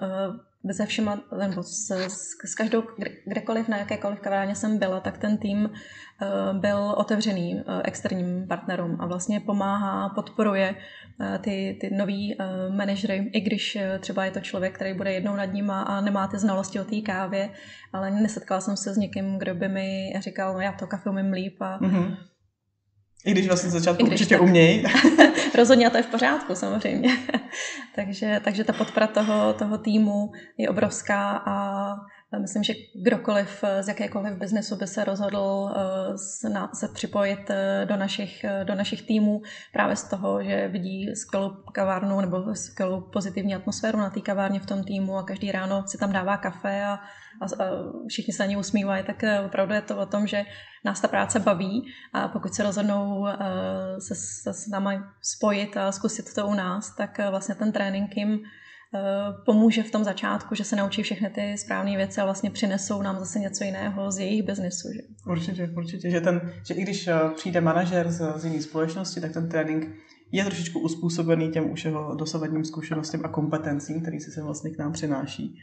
ze 0.70 0.86
všema, 0.86 1.20
nebo 1.46 1.62
s, 1.62 1.90
s, 1.90 2.30
s 2.44 2.54
každou, 2.54 2.82
kdekoliv 3.26 3.68
na 3.68 3.76
jakékoliv 3.78 4.20
kavárně 4.20 4.54
jsem 4.54 4.78
byla, 4.78 5.00
tak 5.00 5.18
ten 5.18 5.38
tým 5.38 5.64
uh, 5.64 6.60
byl 6.60 6.94
otevřený 6.96 7.54
uh, 7.54 7.80
externím 7.84 8.46
partnerům 8.48 8.96
a 9.00 9.06
vlastně 9.06 9.40
pomáhá, 9.40 10.08
podporuje 10.08 10.74
uh, 10.74 11.38
ty, 11.38 11.78
ty 11.80 11.90
nový 11.94 12.36
uh, 12.36 12.76
manažery, 12.76 13.30
i 13.32 13.40
když 13.40 13.76
uh, 13.76 13.98
třeba 13.98 14.24
je 14.24 14.30
to 14.30 14.40
člověk, 14.40 14.74
který 14.74 14.94
bude 14.94 15.12
jednou 15.12 15.36
nad 15.36 15.52
ním 15.52 15.70
a 15.70 16.00
nemá 16.00 16.26
ty 16.26 16.38
znalosti 16.38 16.80
o 16.80 16.84
té 16.84 17.00
kávě, 17.00 17.50
ale 17.92 18.10
nesetkala 18.10 18.60
jsem 18.60 18.76
se 18.76 18.94
s 18.94 18.96
někým, 18.96 19.38
kdo 19.38 19.54
by 19.54 19.68
mi 19.68 20.12
říkal, 20.18 20.54
no 20.54 20.60
já 20.60 20.72
to 20.72 20.86
kafe 20.86 21.10
umím 21.10 21.32
líp 21.32 21.56
a 21.60 21.78
mm-hmm 21.78 22.16
i 23.26 23.30
když 23.30 23.46
vlastně 23.46 23.70
začátku 23.70 24.06
určitě 24.06 24.34
tak... 24.34 24.42
umějí. 24.42 24.84
Rozhodně 25.54 25.86
a 25.86 25.90
to 25.90 25.96
je 25.96 26.02
v 26.02 26.06
pořádku 26.06 26.54
samozřejmě. 26.54 27.16
takže, 27.94 28.40
takže 28.44 28.64
ta 28.64 28.72
podpora 28.72 29.06
toho, 29.06 29.52
toho 29.52 29.78
týmu 29.78 30.32
je 30.58 30.68
obrovská 30.68 31.42
a 31.46 31.86
Myslím, 32.38 32.62
že 32.62 32.74
kdokoliv 32.94 33.64
z 33.80 33.88
jakékoliv 33.88 34.34
biznesu 34.34 34.76
by 34.76 34.86
se 34.86 35.04
rozhodl 35.04 35.74
se 36.74 36.88
připojit 36.88 37.50
do 37.84 37.96
našich, 37.96 38.44
do 38.64 38.74
našich 38.74 39.02
týmů 39.02 39.42
právě 39.72 39.96
z 39.96 40.04
toho, 40.04 40.42
že 40.42 40.68
vidí 40.68 41.16
skvělou 41.16 41.50
kavárnu 41.72 42.20
nebo 42.20 42.54
skvělou 42.54 43.00
pozitivní 43.00 43.54
atmosféru 43.54 43.98
na 43.98 44.10
té 44.10 44.20
kavárně 44.20 44.60
v 44.60 44.66
tom 44.66 44.84
týmu 44.84 45.16
a 45.16 45.22
každý 45.22 45.52
ráno 45.52 45.84
si 45.86 45.98
tam 45.98 46.12
dává 46.12 46.36
kafe 46.36 46.84
a, 46.84 46.92
a, 46.92 46.98
a 47.44 47.64
všichni 48.08 48.34
se 48.34 48.42
na 48.42 48.46
ní 48.46 48.56
usmívají, 48.56 49.04
tak 49.04 49.24
opravdu 49.46 49.74
je 49.74 49.82
to 49.82 49.96
o 49.98 50.06
tom, 50.06 50.26
že 50.26 50.44
nás 50.84 51.00
ta 51.00 51.08
práce 51.08 51.40
baví. 51.40 51.92
A 52.12 52.28
pokud 52.28 52.54
se 52.54 52.62
rozhodnou 52.62 53.26
se, 53.98 54.14
se 54.14 54.54
s 54.54 54.66
námi 54.66 54.98
spojit 55.22 55.76
a 55.76 55.92
zkusit 55.92 56.34
to 56.34 56.46
u 56.46 56.54
nás, 56.54 56.96
tak 56.96 57.18
vlastně 57.30 57.54
ten 57.54 57.72
trénink 57.72 58.16
jim 58.16 58.40
pomůže 59.44 59.82
v 59.82 59.90
tom 59.90 60.04
začátku, 60.04 60.54
že 60.54 60.64
se 60.64 60.76
naučí 60.76 61.02
všechny 61.02 61.30
ty 61.30 61.58
správné 61.58 61.96
věci 61.96 62.20
a 62.20 62.24
vlastně 62.24 62.50
přinesou 62.50 63.02
nám 63.02 63.18
zase 63.18 63.38
něco 63.38 63.64
jiného 63.64 64.10
z 64.10 64.18
jejich 64.18 64.42
biznesu. 64.42 64.88
Že? 64.94 65.00
Určitě, 65.30 65.70
určitě, 65.76 66.10
že, 66.10 66.20
ten, 66.20 66.52
že 66.66 66.74
i 66.74 66.82
když 66.82 67.08
přijde 67.34 67.60
manažer 67.60 68.10
z, 68.10 68.32
z 68.36 68.44
jiné 68.44 68.62
společnosti, 68.62 69.20
tak 69.20 69.32
ten 69.32 69.48
trénink 69.48 69.88
je 70.32 70.44
trošičku 70.44 70.80
uspůsobený 70.80 71.50
těm 71.50 71.70
už 71.70 71.84
jeho 71.84 72.14
dosavadním 72.14 72.64
zkušenostem 72.64 73.20
a 73.24 73.28
kompetencím, 73.28 74.00
který 74.00 74.20
se 74.20 74.30
sem 74.30 74.44
vlastně 74.44 74.70
k 74.70 74.78
nám 74.78 74.92
přináší. 74.92 75.54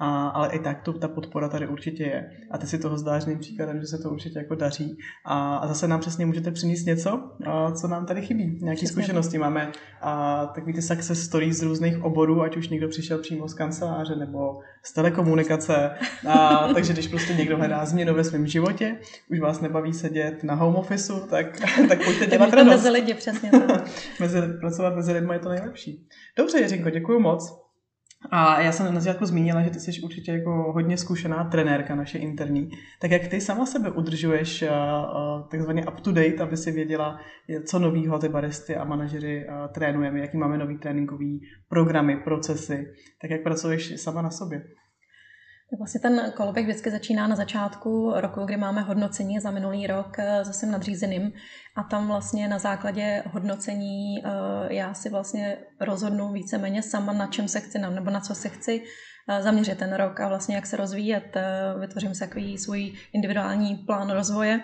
A, 0.00 0.28
ale 0.28 0.48
i 0.52 0.58
tak 0.58 0.82
to, 0.82 0.92
ta 0.92 1.08
podpora 1.08 1.48
tady 1.48 1.66
určitě 1.66 2.02
je. 2.02 2.30
A 2.50 2.58
ty 2.58 2.66
si 2.66 2.78
toho 2.78 2.98
zdářným 2.98 3.38
příkladem, 3.38 3.80
že 3.80 3.86
se 3.86 3.98
to 3.98 4.10
určitě 4.10 4.38
jako 4.38 4.54
daří. 4.54 4.98
A, 5.24 5.56
a 5.56 5.66
zase 5.66 5.88
nám 5.88 6.00
přesně 6.00 6.26
můžete 6.26 6.50
přinést 6.50 6.84
něco, 6.84 7.30
a, 7.46 7.72
co 7.72 7.88
nám 7.88 8.06
tady 8.06 8.22
chybí. 8.22 8.58
Nějaké 8.62 8.86
zkušenosti. 8.86 9.38
Máme 9.38 9.72
a, 10.00 10.46
takový 10.46 10.72
ty 10.72 10.82
success 10.82 11.20
stories 11.22 11.56
z 11.56 11.62
různých 11.62 12.04
oborů, 12.04 12.42
ať 12.42 12.56
už 12.56 12.68
někdo 12.68 12.88
přišel 12.88 13.18
přímo 13.18 13.48
z 13.48 13.54
kanceláře 13.54 14.16
nebo 14.16 14.60
z 14.82 14.92
telekomunikace. 14.92 15.90
A, 16.28 16.68
takže 16.74 16.92
když 16.92 17.08
prostě 17.08 17.34
někdo 17.34 17.56
hledá 17.56 17.84
změnu 17.84 18.14
ve 18.14 18.24
svém 18.24 18.46
životě, 18.46 18.96
už 19.30 19.40
vás 19.40 19.60
nebaví 19.60 19.92
sedět 19.92 20.44
na 20.44 20.54
home 20.54 20.76
officeu, 20.76 21.20
tak, 21.20 21.60
tak 21.88 22.04
pojďte 22.04 22.26
dělat 22.26 22.52
radost. 22.52 22.74
mezi 22.74 22.90
lidi, 22.90 23.14
přesně 23.14 23.50
tak. 23.50 23.90
mezi, 24.20 24.38
pracovat 24.60 24.96
mezi 24.96 25.12
lidmi 25.12 25.34
je 25.34 25.38
to 25.38 25.48
nejlepší. 25.48 26.08
Dobře, 26.36 26.58
Jiřinko, 26.58 26.90
děkuji 26.90 27.20
moc. 27.20 27.67
A 28.30 28.60
já 28.60 28.72
jsem 28.72 28.94
na 28.94 29.00
začátku 29.00 29.26
zmínila, 29.26 29.62
že 29.62 29.70
ty 29.70 29.80
jsi 29.80 30.00
určitě 30.00 30.32
jako 30.32 30.72
hodně 30.72 30.96
zkušená 30.96 31.44
trenérka 31.44 31.94
naše 31.94 32.18
interní. 32.18 32.70
Tak 33.00 33.10
jak 33.10 33.28
ty 33.28 33.40
sama 33.40 33.66
sebe 33.66 33.90
udržuješ 33.90 34.62
uh, 34.62 34.68
uh, 34.68 35.48
takzvaně 35.48 35.86
up 35.86 36.00
to 36.00 36.12
date, 36.12 36.42
aby 36.42 36.56
si 36.56 36.72
věděla, 36.72 37.18
co 37.66 37.78
novýho 37.78 38.18
ty 38.18 38.28
baristy 38.28 38.76
a 38.76 38.84
manažery 38.84 39.46
uh, 39.48 39.72
trénujeme, 39.72 40.20
jaký 40.20 40.36
máme 40.36 40.58
nový 40.58 40.78
tréninkový 40.78 41.40
programy, 41.68 42.16
procesy, 42.16 42.86
tak 43.22 43.30
jak 43.30 43.42
pracuješ 43.42 44.00
sama 44.00 44.22
na 44.22 44.30
sobě? 44.30 44.62
Vlastně 45.76 46.00
ten 46.00 46.32
koloběh 46.36 46.66
vždycky 46.66 46.90
začíná 46.90 47.26
na 47.26 47.36
začátku 47.36 48.12
roku, 48.16 48.44
kdy 48.44 48.56
máme 48.56 48.80
hodnocení 48.80 49.40
za 49.40 49.50
minulý 49.50 49.86
rok 49.86 50.18
eh, 50.18 50.44
se 50.44 50.52
svým 50.52 50.70
nadřízeným 50.72 51.32
a 51.76 51.82
tam 51.82 52.06
vlastně 52.06 52.48
na 52.48 52.58
základě 52.58 53.22
hodnocení 53.32 54.24
eh, 54.24 54.28
já 54.74 54.94
si 54.94 55.08
vlastně 55.08 55.58
rozhodnu 55.80 56.32
víceméně 56.32 56.82
sama, 56.82 57.12
na 57.12 57.26
čem 57.26 57.48
se 57.48 57.60
chci, 57.60 57.78
nebo 57.78 58.10
na 58.10 58.20
co 58.20 58.34
se 58.34 58.48
chci 58.48 58.84
eh, 59.28 59.42
zaměřit 59.42 59.78
ten 59.78 59.94
rok 59.94 60.20
a 60.20 60.28
vlastně 60.28 60.54
jak 60.54 60.66
se 60.66 60.76
rozvíjet. 60.76 61.36
Vytvořím 61.80 62.14
si 62.14 62.20
takový 62.20 62.58
svůj 62.58 62.92
individuální 63.12 63.76
plán 63.76 64.10
rozvoje 64.10 64.60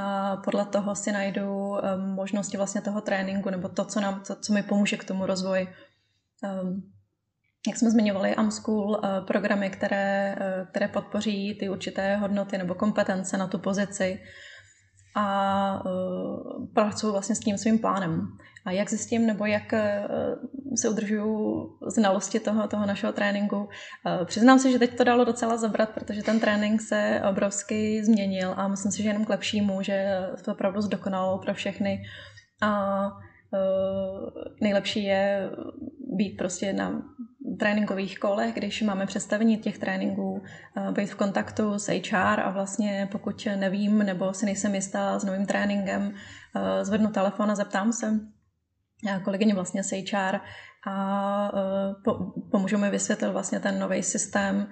a 0.00 0.36
podle 0.36 0.66
toho 0.66 0.94
si 0.94 1.12
najdu 1.12 1.76
možnosti 1.96 2.56
vlastně 2.56 2.80
toho 2.80 3.00
tréninku 3.00 3.50
nebo 3.50 3.68
to, 3.68 3.84
co, 3.84 4.00
nám, 4.00 4.22
to, 4.26 4.36
co 4.36 4.52
mi 4.52 4.62
pomůže 4.62 4.96
k 4.96 5.04
tomu 5.04 5.26
rozvoji. 5.26 5.68
Ehm, 6.44 6.91
jak 7.66 7.76
jsme 7.76 7.90
zmiňovali, 7.90 8.34
Amschool, 8.34 9.00
eh, 9.04 9.20
programy, 9.26 9.70
které, 9.70 10.36
eh, 10.40 10.66
které 10.70 10.88
podpoří 10.88 11.56
ty 11.60 11.68
určité 11.68 12.16
hodnoty 12.16 12.58
nebo 12.58 12.74
kompetence 12.74 13.36
na 13.36 13.46
tu 13.46 13.58
pozici 13.58 14.20
a 15.14 15.82
uh, 15.84 16.66
pracuji 16.74 17.12
vlastně 17.12 17.34
s 17.34 17.40
tím 17.40 17.58
svým 17.58 17.78
plánem. 17.78 18.26
A 18.64 18.70
jak 18.70 18.88
zjistím, 18.88 19.26
nebo 19.26 19.46
jak 19.46 19.74
se 20.76 20.88
udržuju 20.88 21.68
znalosti 21.86 22.40
toho, 22.40 22.68
toho 22.68 22.86
našeho 22.86 23.12
tréninku. 23.12 23.68
Přiznám 24.24 24.58
se, 24.58 24.72
že 24.72 24.78
teď 24.78 24.96
to 24.96 25.04
dalo 25.04 25.24
docela 25.24 25.56
zabrat, 25.56 25.88
protože 25.88 26.22
ten 26.22 26.40
trénink 26.40 26.80
se 26.80 27.22
obrovsky 27.30 28.04
změnil 28.04 28.54
a 28.56 28.68
myslím 28.68 28.92
si, 28.92 29.02
že 29.02 29.08
jenom 29.08 29.24
k 29.24 29.28
lepšímu, 29.28 29.82
že 29.82 30.20
to 30.44 30.52
opravdu 30.52 30.80
zdokonalo 30.80 31.38
pro 31.38 31.54
všechny. 31.54 32.02
A 32.62 33.10
nejlepší 34.60 35.04
je 35.04 35.50
být 36.16 36.36
prostě 36.36 36.72
na 36.72 37.02
tréninkových 37.58 38.18
kolech, 38.18 38.54
když 38.54 38.82
máme 38.82 39.06
představení 39.06 39.56
těch 39.56 39.78
tréninků, 39.78 40.42
eh, 40.76 40.92
být 40.92 41.06
v 41.06 41.14
kontaktu 41.14 41.78
s 41.78 41.88
HR 41.88 42.40
a 42.40 42.50
vlastně 42.50 43.08
pokud 43.12 43.46
nevím 43.56 43.98
nebo 43.98 44.34
si 44.34 44.46
nejsem 44.46 44.74
jistá 44.74 45.18
s 45.18 45.24
novým 45.24 45.46
tréninkem, 45.46 46.14
eh, 46.56 46.84
zvednu 46.84 47.10
telefon 47.10 47.50
a 47.50 47.54
zeptám 47.54 47.92
se 47.92 48.20
eh, 49.08 49.20
kolegyně 49.24 49.54
vlastně 49.54 49.82
s 49.82 49.92
HR 49.92 50.40
a 50.86 51.52
pomůžu 52.50 52.78
mi 52.78 52.90
vysvětlit 52.90 53.28
vlastně 53.28 53.60
ten 53.60 53.78
nový 53.78 54.02
systém 54.02 54.66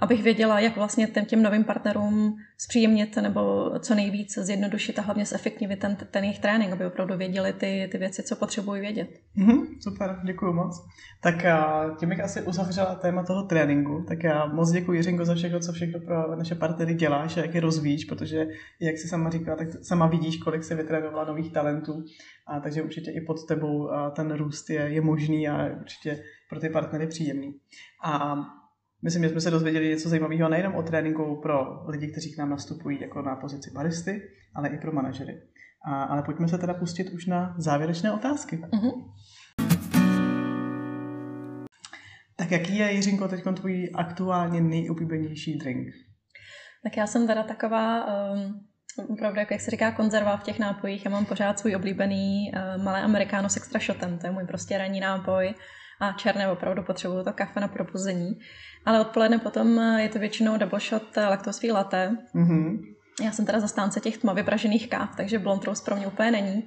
abych 0.00 0.22
věděla, 0.22 0.60
jak 0.60 0.76
vlastně 0.76 1.06
těm, 1.06 1.24
těm 1.24 1.42
novým 1.42 1.64
partnerům 1.64 2.36
zpříjemnit 2.58 3.16
nebo 3.16 3.70
co 3.78 3.94
nejvíc 3.94 4.38
zjednodušit 4.38 4.98
a 4.98 5.02
hlavně 5.02 5.26
zefektivnit 5.26 5.78
ten, 5.78 5.96
ten 6.10 6.24
jejich 6.24 6.38
trénink, 6.38 6.72
aby 6.72 6.86
opravdu 6.86 7.16
věděli 7.16 7.52
ty, 7.52 7.88
ty 7.92 7.98
věci, 7.98 8.22
co 8.22 8.36
potřebují 8.36 8.80
vědět. 8.80 9.08
Mm-hmm, 9.38 9.66
super, 9.80 10.20
děkuji 10.24 10.52
moc. 10.52 10.86
Tak 11.22 11.34
tím 11.98 12.08
bych 12.08 12.20
asi 12.20 12.42
uzavřela 12.42 12.94
téma 12.94 13.22
toho 13.22 13.42
tréninku, 13.42 14.04
tak 14.08 14.24
já 14.24 14.46
moc 14.46 14.70
děkuji 14.70 14.92
Jiřinko 14.92 15.24
za 15.24 15.34
všechno, 15.34 15.60
co 15.60 15.72
všechno 15.72 16.00
pro 16.00 16.36
naše 16.36 16.54
partnery 16.54 16.94
děláš 16.94 17.36
a 17.36 17.40
jak 17.40 17.54
je 17.54 17.60
rozvíjíš, 17.60 18.04
protože 18.04 18.46
jak 18.80 18.98
si 18.98 19.08
sama 19.08 19.30
říkala, 19.30 19.56
tak 19.56 19.68
sama 19.82 20.06
vidíš, 20.06 20.36
kolik 20.36 20.64
se 20.64 20.74
vytrénovala 20.74 21.24
nových 21.24 21.52
talentů, 21.52 22.04
a 22.46 22.60
takže 22.60 22.82
určitě 22.82 23.10
i 23.10 23.20
pod 23.20 23.46
tebou 23.46 23.90
ten 24.16 24.34
růst 24.34 24.70
je, 24.70 24.80
je 24.80 25.00
možný 25.00 25.48
a 25.48 25.68
určitě 25.80 26.22
pro 26.48 26.60
ty 26.60 26.68
partnery 26.68 27.06
příjemný. 27.06 27.54
A 28.04 28.36
Myslím, 29.02 29.22
že 29.22 29.28
jsme 29.28 29.40
se 29.40 29.50
dozvěděli 29.50 29.88
něco 29.88 30.08
zajímavého 30.08 30.48
nejenom 30.48 30.74
o 30.74 30.82
tréninku 30.82 31.40
pro 31.42 31.84
lidi, 31.88 32.08
kteří 32.12 32.34
k 32.34 32.38
nám 32.38 32.50
nastupují 32.50 33.00
jako 33.00 33.22
na 33.22 33.36
pozici 33.36 33.70
baristy, 33.70 34.22
ale 34.54 34.68
i 34.68 34.78
pro 34.78 34.92
manažery. 34.92 35.42
A, 35.86 36.02
ale 36.02 36.22
pojďme 36.22 36.48
se 36.48 36.58
teda 36.58 36.74
pustit 36.74 37.10
už 37.10 37.26
na 37.26 37.54
závěrečné 37.58 38.12
otázky. 38.12 38.56
Uh-huh. 38.56 39.12
Tak 42.36 42.50
jaký 42.50 42.76
je, 42.76 42.92
Jiřinko, 42.92 43.28
teď 43.28 43.44
tvůj 43.56 43.90
aktuálně 43.94 44.60
nejoblíbenější 44.60 45.58
drink? 45.58 45.88
Tak 46.82 46.96
já 46.96 47.06
jsem 47.06 47.26
teda 47.26 47.42
taková, 47.42 48.06
um, 48.32 48.60
opravdu, 49.08 49.40
jak 49.40 49.60
se 49.60 49.70
říká, 49.70 49.92
konzerva 49.92 50.36
v 50.36 50.42
těch 50.42 50.58
nápojích. 50.58 51.04
Já 51.04 51.10
mám 51.10 51.26
pořád 51.26 51.58
svůj 51.58 51.76
oblíbený 51.76 52.52
uh, 52.52 52.84
malé 52.84 53.02
amerikáno 53.02 53.48
s 53.48 53.56
extra 53.56 53.80
shotem, 53.80 54.18
to 54.18 54.26
je 54.26 54.32
můj 54.32 54.46
prostě 54.46 54.78
ranní 54.78 55.00
nápoj 55.00 55.54
a 56.00 56.12
černé 56.12 56.50
opravdu 56.50 56.82
potřebuju 56.82 57.24
to 57.24 57.32
kafe 57.32 57.60
na 57.60 57.68
probuzení. 57.68 58.38
Ale 58.84 59.00
odpoledne 59.00 59.38
potom 59.38 59.78
eh, 59.78 60.02
je 60.02 60.08
to 60.08 60.18
většinou 60.18 60.56
double 60.56 60.80
shot 60.80 61.16
eh, 61.16 61.26
laktosový 61.26 61.72
latte. 61.72 62.16
Mm-hmm. 62.34 62.78
Já 63.24 63.32
jsem 63.32 63.46
teda 63.46 63.60
zastánce 63.60 64.00
těch 64.00 64.18
tmavě 64.18 64.44
pražených 64.44 64.88
káv, 64.88 65.16
takže 65.16 65.38
blond 65.38 65.64
roast 65.64 65.84
pro 65.84 65.96
mě 65.96 66.06
úplně 66.06 66.30
není. 66.30 66.64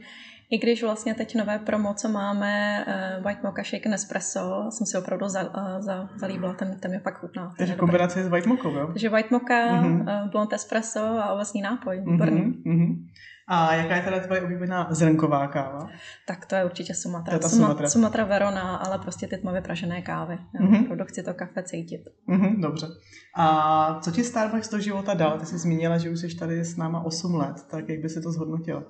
I 0.51 0.57
když 0.57 0.83
vlastně 0.83 1.13
teď 1.13 1.35
nové 1.35 1.59
promo, 1.59 1.93
co 1.93 2.09
máme, 2.09 2.85
uh, 2.87 3.23
White 3.23 3.43
Mocha 3.43 3.63
Shake 3.63 3.89
Nespresso, 3.89 4.65
jsem 4.69 4.87
si 4.87 4.97
opravdu 4.97 5.27
za, 5.27 5.41
uh, 5.43 5.81
za, 5.81 6.09
zalíbila, 6.15 6.53
ten, 6.53 6.79
ten 6.79 6.91
mi 6.91 6.99
fakt 6.99 7.17
chutná. 7.17 7.53
Takže 7.57 7.75
kombinace 7.75 8.23
s 8.23 8.27
White 8.27 8.49
Mocha, 8.49 8.69
jo? 8.69 8.87
Takže 8.87 9.09
White 9.09 9.31
Mocha, 9.31 9.53
mm-hmm. 9.53 10.01
uh, 10.01 10.29
blond 10.31 10.53
espresso 10.53 10.99
a 10.99 11.33
ovocný 11.33 11.61
nápoj. 11.61 11.97
Mm-hmm. 11.97 12.63
Mm-hmm. 12.65 13.07
A 13.47 13.73
jaká 13.73 13.95
je 13.95 14.01
teda 14.01 14.19
tvoje 14.19 14.41
oblíbená 14.41 14.87
zrnková 14.91 15.47
káva? 15.47 15.89
Tak 16.27 16.45
to 16.45 16.55
je 16.55 16.65
určitě 16.65 16.93
Sumatra. 16.93 17.39
To 17.39 17.45
je 17.45 17.49
Sumatra. 17.49 17.89
Sumatra 17.89 18.23
Verona, 18.23 18.75
ale 18.75 18.99
prostě 18.99 19.27
ty 19.27 19.37
tmavě 19.37 19.61
pražené 19.61 20.01
kávy. 20.01 20.37
Já 20.53 20.65
mm-hmm. 20.65 20.83
opravdu 20.83 21.05
chci 21.05 21.23
to 21.23 21.33
kafe 21.33 21.63
cítit. 21.63 22.01
Mm-hmm, 22.29 22.61
dobře. 22.61 22.87
A 23.35 23.99
co 24.01 24.11
ti 24.11 24.23
Starbucks 24.23 24.69
do 24.69 24.79
života 24.79 25.13
dal? 25.13 25.39
Ty 25.39 25.45
jsi 25.45 25.57
zmínila, 25.57 25.97
že 25.97 26.09
už 26.09 26.19
jsi 26.19 26.35
tady 26.35 26.65
s 26.65 26.77
náma 26.77 27.05
8 27.05 27.35
let, 27.35 27.55
tak 27.71 27.89
jak 27.89 27.99
by 27.99 28.09
si 28.09 28.21
to 28.21 28.31
zhodnotila? 28.31 28.83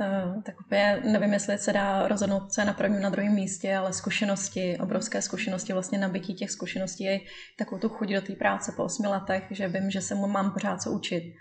Uh, 0.00 0.42
tak 0.42 0.60
úplně 0.60 1.02
nevím, 1.04 1.32
jestli 1.32 1.58
se 1.58 1.72
dá 1.72 2.08
rozhodnout 2.08 2.52
se 2.52 2.64
na 2.64 2.72
prvním, 2.72 3.02
na 3.02 3.10
druhém 3.10 3.34
místě, 3.34 3.76
ale 3.76 3.92
zkušenosti, 3.92 4.78
obrovské 4.80 5.22
zkušenosti, 5.22 5.72
vlastně 5.72 5.98
nabití 5.98 6.34
těch 6.34 6.50
zkušeností 6.50 7.04
je 7.04 7.20
takovou 7.58 7.80
tu 7.80 7.88
chuť 7.88 8.08
do 8.08 8.20
té 8.20 8.32
práce 8.32 8.72
po 8.76 8.84
osmi 8.84 9.08
letech, 9.08 9.44
že 9.50 9.68
vím, 9.68 9.90
že 9.90 10.00
se 10.00 10.14
mu 10.14 10.26
mám 10.26 10.50
pořád 10.50 10.82
co 10.82 10.90
učit 10.90 11.34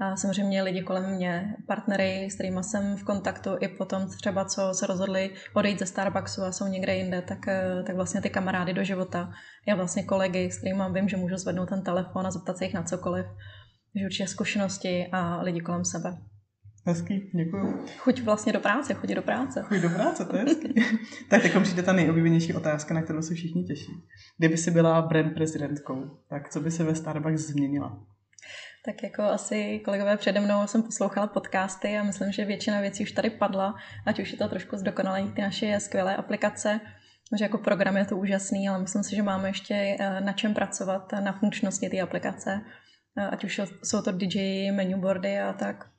a 0.00 0.16
samozřejmě 0.16 0.62
lidi 0.62 0.82
kolem 0.82 1.16
mě, 1.16 1.56
partnery, 1.66 2.30
s 2.30 2.34
kterými 2.34 2.62
jsem 2.62 2.96
v 2.96 3.04
kontaktu, 3.04 3.50
i 3.60 3.68
potom 3.68 4.08
třeba, 4.08 4.44
co 4.44 4.74
se 4.74 4.86
rozhodli 4.86 5.30
odejít 5.54 5.78
ze 5.78 5.86
Starbucksu 5.86 6.42
a 6.42 6.52
jsou 6.52 6.66
někde 6.66 6.96
jinde, 6.96 7.22
tak, 7.22 7.48
eh, 7.48 7.82
tak 7.86 7.96
vlastně 7.96 8.20
ty 8.20 8.30
kamarády 8.30 8.74
do 8.74 8.84
života, 8.84 9.32
já 9.68 9.74
vlastně 9.74 10.02
kolegy, 10.02 10.50
s 10.50 10.58
kterými 10.58 10.82
vím, 10.92 11.08
že 11.08 11.16
můžu 11.16 11.36
zvednout 11.36 11.68
ten 11.68 11.82
telefon 11.82 12.26
a 12.26 12.30
zeptat 12.30 12.58
se 12.58 12.64
jich 12.64 12.74
na 12.74 12.82
cokoliv, 12.82 13.26
že 13.94 14.04
určitě 14.04 14.26
zkušenosti 14.28 15.06
a 15.12 15.42
lidi 15.42 15.60
kolem 15.60 15.84
sebe. 15.84 16.18
Hezký, 16.88 17.30
děkuju. 17.34 17.84
Chuť 17.98 18.22
vlastně 18.22 18.52
do 18.52 18.60
práce, 18.60 18.94
chodí 18.94 19.14
do 19.14 19.22
práce. 19.22 19.62
Chuť 19.62 19.78
do 19.78 19.88
práce, 19.90 20.24
to 20.24 20.36
je 20.36 20.42
hezký. 20.42 20.74
tak 21.30 21.42
teď 21.42 21.62
přijde 21.62 21.82
ta 21.82 21.92
nejoblíbenější 21.92 22.54
otázka, 22.54 22.94
na 22.94 23.02
kterou 23.02 23.22
se 23.22 23.34
všichni 23.34 23.64
těší. 23.64 23.92
Kdyby 24.38 24.56
si 24.56 24.70
byla 24.70 25.02
brand 25.02 25.34
prezidentkou, 25.34 26.18
tak 26.28 26.48
co 26.48 26.60
by 26.60 26.70
se 26.70 26.84
ve 26.84 26.94
Starbucks 26.94 27.40
změnila? 27.40 28.06
Tak 28.86 29.02
jako 29.02 29.22
asi 29.22 29.80
kolegové 29.84 30.16
přede 30.16 30.40
mnou 30.40 30.66
jsem 30.66 30.82
poslouchala 30.82 31.26
podcasty 31.26 31.98
a 31.98 32.02
myslím, 32.02 32.32
že 32.32 32.44
většina 32.44 32.80
věcí 32.80 33.02
už 33.02 33.12
tady 33.12 33.30
padla, 33.30 33.74
ať 34.06 34.20
už 34.20 34.32
je 34.32 34.38
to 34.38 34.48
trošku 34.48 34.76
zdokonalení 34.76 35.32
ty 35.32 35.42
naše 35.42 35.80
skvělé 35.80 36.16
aplikace, 36.16 36.80
že 37.38 37.44
jako 37.44 37.58
program 37.58 37.96
je 37.96 38.04
to 38.04 38.16
úžasný, 38.16 38.68
ale 38.68 38.78
myslím 38.78 39.02
si, 39.02 39.16
že 39.16 39.22
máme 39.22 39.48
ještě 39.48 39.96
eh, 40.00 40.20
na 40.20 40.32
čem 40.32 40.54
pracovat 40.54 41.12
na 41.12 41.32
funkčnosti 41.32 41.88
té 41.88 42.00
aplikace, 42.00 42.60
eh, 43.18 43.26
ať 43.26 43.44
už 43.44 43.60
jsou 43.84 44.02
to 44.02 44.12
DJ, 44.12 44.70
menu 44.72 45.00
boardy 45.00 45.40
a 45.40 45.52
tak. 45.52 45.90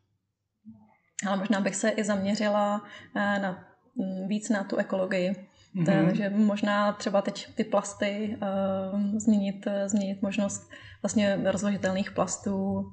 Ale 1.27 1.37
možná 1.37 1.61
bych 1.61 1.75
se 1.75 1.89
i 1.89 2.03
zaměřila 2.03 2.81
eh, 3.15 3.39
na, 3.39 3.67
mm, 3.95 4.27
víc 4.27 4.49
na 4.49 4.63
tu 4.63 4.75
ekologii. 4.75 5.47
Mm-hmm. 5.77 6.05
Takže 6.05 6.29
možná 6.29 6.91
třeba 6.91 7.21
teď 7.21 7.55
ty 7.55 7.63
plasty 7.63 8.37
uh, 8.93 9.19
změnit, 9.19 9.65
změnit 9.85 10.21
možnost 10.21 10.69
vlastně 11.01 11.39
rozložitelných 11.43 12.11
plastů. 12.11 12.85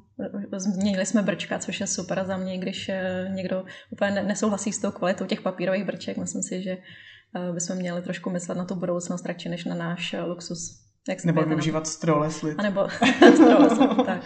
Změnili 0.56 1.06
jsme 1.06 1.22
brčka, 1.22 1.58
což 1.58 1.80
je 1.80 1.86
super 1.86 2.24
za 2.24 2.36
mě, 2.36 2.58
když 2.58 2.90
někdo 3.28 3.64
úplně 3.90 4.22
nesouhlasí 4.22 4.72
s 4.72 4.80
tou 4.80 4.90
kvalitou 4.90 5.26
těch 5.26 5.40
papírových 5.40 5.84
brček. 5.84 6.16
Myslím 6.16 6.42
si, 6.42 6.62
že 6.62 6.76
bychom 7.52 7.76
měli 7.76 8.02
trošku 8.02 8.30
myslet 8.30 8.54
na 8.54 8.64
tu 8.64 8.74
budoucnost 8.74 9.26
radši 9.26 9.48
než 9.48 9.64
na 9.64 9.74
náš 9.74 10.16
luxus. 10.26 10.83
Jak 11.08 11.24
Nebo 11.24 11.42
využívat 11.42 11.86
stroleslit. 11.86 12.58
A 12.58 12.62
nebo 12.62 12.80
stroleslit, 13.34 14.06
tak. 14.06 14.22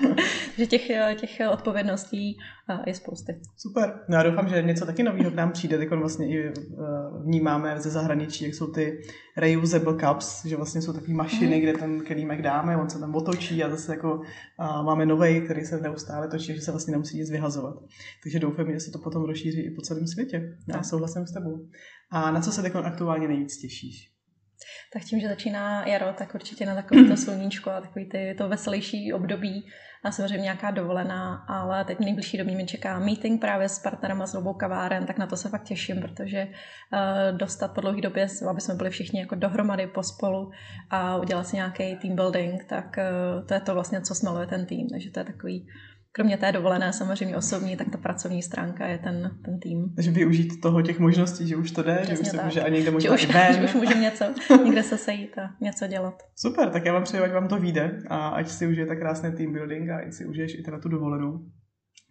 že 0.59 0.67
těch, 0.67 0.83
těch 1.21 1.41
odpovědností 1.53 2.39
je 2.87 2.95
spousty. 2.95 3.41
Super. 3.57 4.01
No 4.09 4.17
já 4.17 4.23
doufám, 4.23 4.49
že 4.49 4.63
něco 4.63 4.87
taky 4.87 5.03
nového 5.03 5.31
k 5.31 5.35
nám 5.35 5.53
přijde, 5.53 5.79
tak 5.79 5.91
vlastně 5.91 6.29
i 6.29 6.53
vnímáme 7.25 7.81
ze 7.81 7.91
zahraničí, 7.91 8.45
jak 8.45 8.55
jsou 8.55 8.67
ty 8.67 9.01
reusable 9.37 9.95
cups, 10.01 10.45
že 10.45 10.57
vlastně 10.57 10.83
jsou 10.83 10.93
takové 10.93 11.15
mašiny, 11.15 11.57
mm. 11.57 11.63
kde 11.63 11.73
ten 11.73 12.01
kelímek 12.01 12.43
dáme, 12.43 12.77
on 12.77 12.91
se 12.91 12.99
tam 12.99 13.15
otočí 13.15 13.65
a 13.65 13.71
zase 13.71 13.93
jako 13.93 14.21
a 14.59 14.83
máme 14.83 15.07
novej, 15.07 15.41
který 15.41 15.65
se 15.65 15.81
neustále 15.81 16.29
točí, 16.29 16.55
že 16.55 16.61
se 16.61 16.71
vlastně 16.71 16.93
nemusí 16.93 17.19
nic 17.19 17.31
vyhazovat. 17.31 17.75
Takže 18.23 18.39
doufám, 18.39 18.73
že 18.73 18.81
se 18.81 18.91
to 18.91 18.99
potom 18.99 19.25
rozšíří 19.25 19.61
i 19.61 19.71
po 19.71 19.83
celém 19.83 20.07
světě. 20.07 20.57
Já 20.69 20.83
souhlasím 20.83 21.27
s 21.27 21.33
tebou. 21.33 21.69
A 22.11 22.31
na 22.31 22.41
co 22.41 22.53
se 22.53 22.63
teď 22.63 22.75
aktuálně 22.75 23.29
nejvíc 23.29 23.59
těšíš? 23.59 24.18
Tak 24.93 25.05
tím, 25.05 25.21
že 25.21 25.29
začíná 25.29 25.87
jaro, 25.87 26.13
tak 26.19 26.35
určitě 26.35 26.67
na 26.67 26.75
takový 26.75 27.09
to 27.09 27.17
sluníčko 27.25 27.71
a 27.71 27.81
takový 27.81 28.09
ty, 28.09 28.35
to 28.39 28.49
veselější 28.49 29.13
období 29.13 29.65
a 30.05 30.13
samozřejmě 30.13 30.43
nějaká 30.43 30.71
dovolená, 30.71 31.45
ale 31.49 31.85
teď 31.85 31.99
nejbližší 31.99 32.39
době 32.39 32.55
mě 32.55 32.67
čeká 32.67 32.99
meeting 32.99 33.41
právě 33.41 33.69
s 33.69 33.79
partnerama 33.79 34.27
z 34.27 34.35
obou 34.35 34.55
kaváren, 34.55 35.07
tak 35.07 35.19
na 35.19 35.27
to 35.27 35.37
se 35.37 35.49
fakt 35.49 35.65
těším, 35.65 36.01
protože 36.01 36.47
uh, 36.47 37.39
dostat 37.39 37.75
po 37.75 37.81
dlouhé 37.81 38.01
době, 38.01 38.27
aby 38.51 38.61
jsme 38.61 38.75
byli 38.75 38.91
všichni 38.91 39.21
jako 39.21 39.35
dohromady 39.35 39.87
pospolu 39.87 40.51
a 40.91 41.17
udělat 41.17 41.47
si 41.47 41.57
nějaký 41.57 41.97
team 41.97 42.15
building, 42.15 42.65
tak 42.65 42.97
uh, 42.97 43.47
to 43.47 43.55
je 43.55 43.61
to 43.61 43.75
vlastně, 43.75 44.01
co 44.01 44.15
smaluje 44.15 44.47
ten 44.47 44.67
tým, 44.67 44.89
takže 44.89 45.11
to 45.11 45.21
je 45.21 45.25
takový 45.25 45.69
kromě 46.13 46.37
té 46.37 46.53
dovolené 46.53 46.93
samozřejmě 46.93 47.37
osobní, 47.37 47.77
tak 47.77 47.91
ta 47.91 47.99
pracovní 47.99 48.43
stránka 48.43 48.87
je 48.87 48.99
ten, 48.99 49.31
ten 49.45 49.61
tým. 49.61 49.95
Takže 49.97 50.11
využít 50.11 50.61
toho 50.61 50.83
těch 50.83 50.99
možností, 50.99 51.49
že 51.49 51.57
už 51.57 51.71
to 51.71 51.83
jde, 51.83 51.99
Přesně 52.03 52.17
že 52.17 52.23
už 52.23 52.29
se 52.29 52.45
může 52.45 52.63
a 52.63 52.69
někde 52.69 52.91
možná 52.91 53.17
že 53.17 53.27
už, 53.27 53.27
ven. 53.35 53.55
Že 53.55 53.65
už 53.65 53.75
může 53.75 53.95
něco, 53.95 54.25
někde 54.65 54.83
se 54.83 54.99
sejít 54.99 55.39
a 55.39 55.51
něco 55.61 55.87
dělat. 55.87 56.23
Super, 56.37 56.71
tak 56.71 56.85
já 56.85 56.93
vám 56.93 57.03
přeju, 57.03 57.25
ať 57.25 57.33
vám 57.33 57.49
to 57.49 57.59
vyjde 57.59 57.99
a 58.09 58.29
ať 58.29 58.49
si 58.49 58.67
užijete 58.67 58.97
krásný 58.97 59.33
team 59.33 59.53
building 59.53 59.91
a 59.91 59.99
ať 59.99 60.13
si 60.13 60.27
užiješ 60.27 60.55
i 60.55 60.63
teda 60.63 60.79
tu 60.79 60.89
dovolenou. 60.89 61.41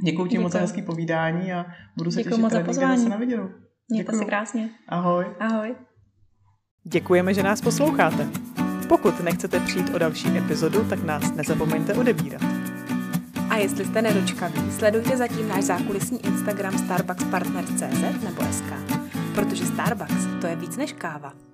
Děkuji 0.06 0.26
ti 0.26 0.38
moc 0.38 0.52
za 0.54 0.60
hezký 0.60 0.82
povídání 0.82 1.54
a 1.54 1.66
budu 1.98 2.12
se 2.12 2.18
Děkuji 2.18 2.30
těšit 2.30 2.42
moc 2.42 2.54
za 2.54 2.64
pozvání. 2.64 3.04
se 3.04 3.10
na 3.10 3.18
viděnou. 3.18 3.50
Mějte 3.90 4.18
se 4.18 4.26
krásně. 4.26 4.70
Ahoj. 4.90 5.26
Ahoj. 5.40 5.76
Děkujeme, 6.84 7.34
že 7.34 7.44
nás 7.44 7.62
posloucháte. 7.62 8.28
Pokud 8.90 9.24
nechcete 9.24 9.60
přijít 9.60 9.96
o 9.96 9.98
další 9.98 10.38
epizodu, 10.38 10.84
tak 10.90 11.04
nás 11.04 11.36
nezapomeňte 11.36 11.94
odebírat. 11.94 12.67
Jestli 13.58 13.86
jste 13.86 14.02
nedočkaví, 14.02 14.72
sledujte 14.72 15.18
zatím 15.18 15.48
náš 15.48 15.64
zákulisní 15.64 16.26
Instagram 16.26 16.78
starbuckspartners.cz 16.78 18.24
nebo 18.24 18.42
SK, 18.52 19.00
protože 19.36 19.66
Starbucks 19.66 20.28
to 20.42 20.48
je 20.48 20.56
víc 20.56 20.78
než 20.78 20.94
káva. 20.94 21.47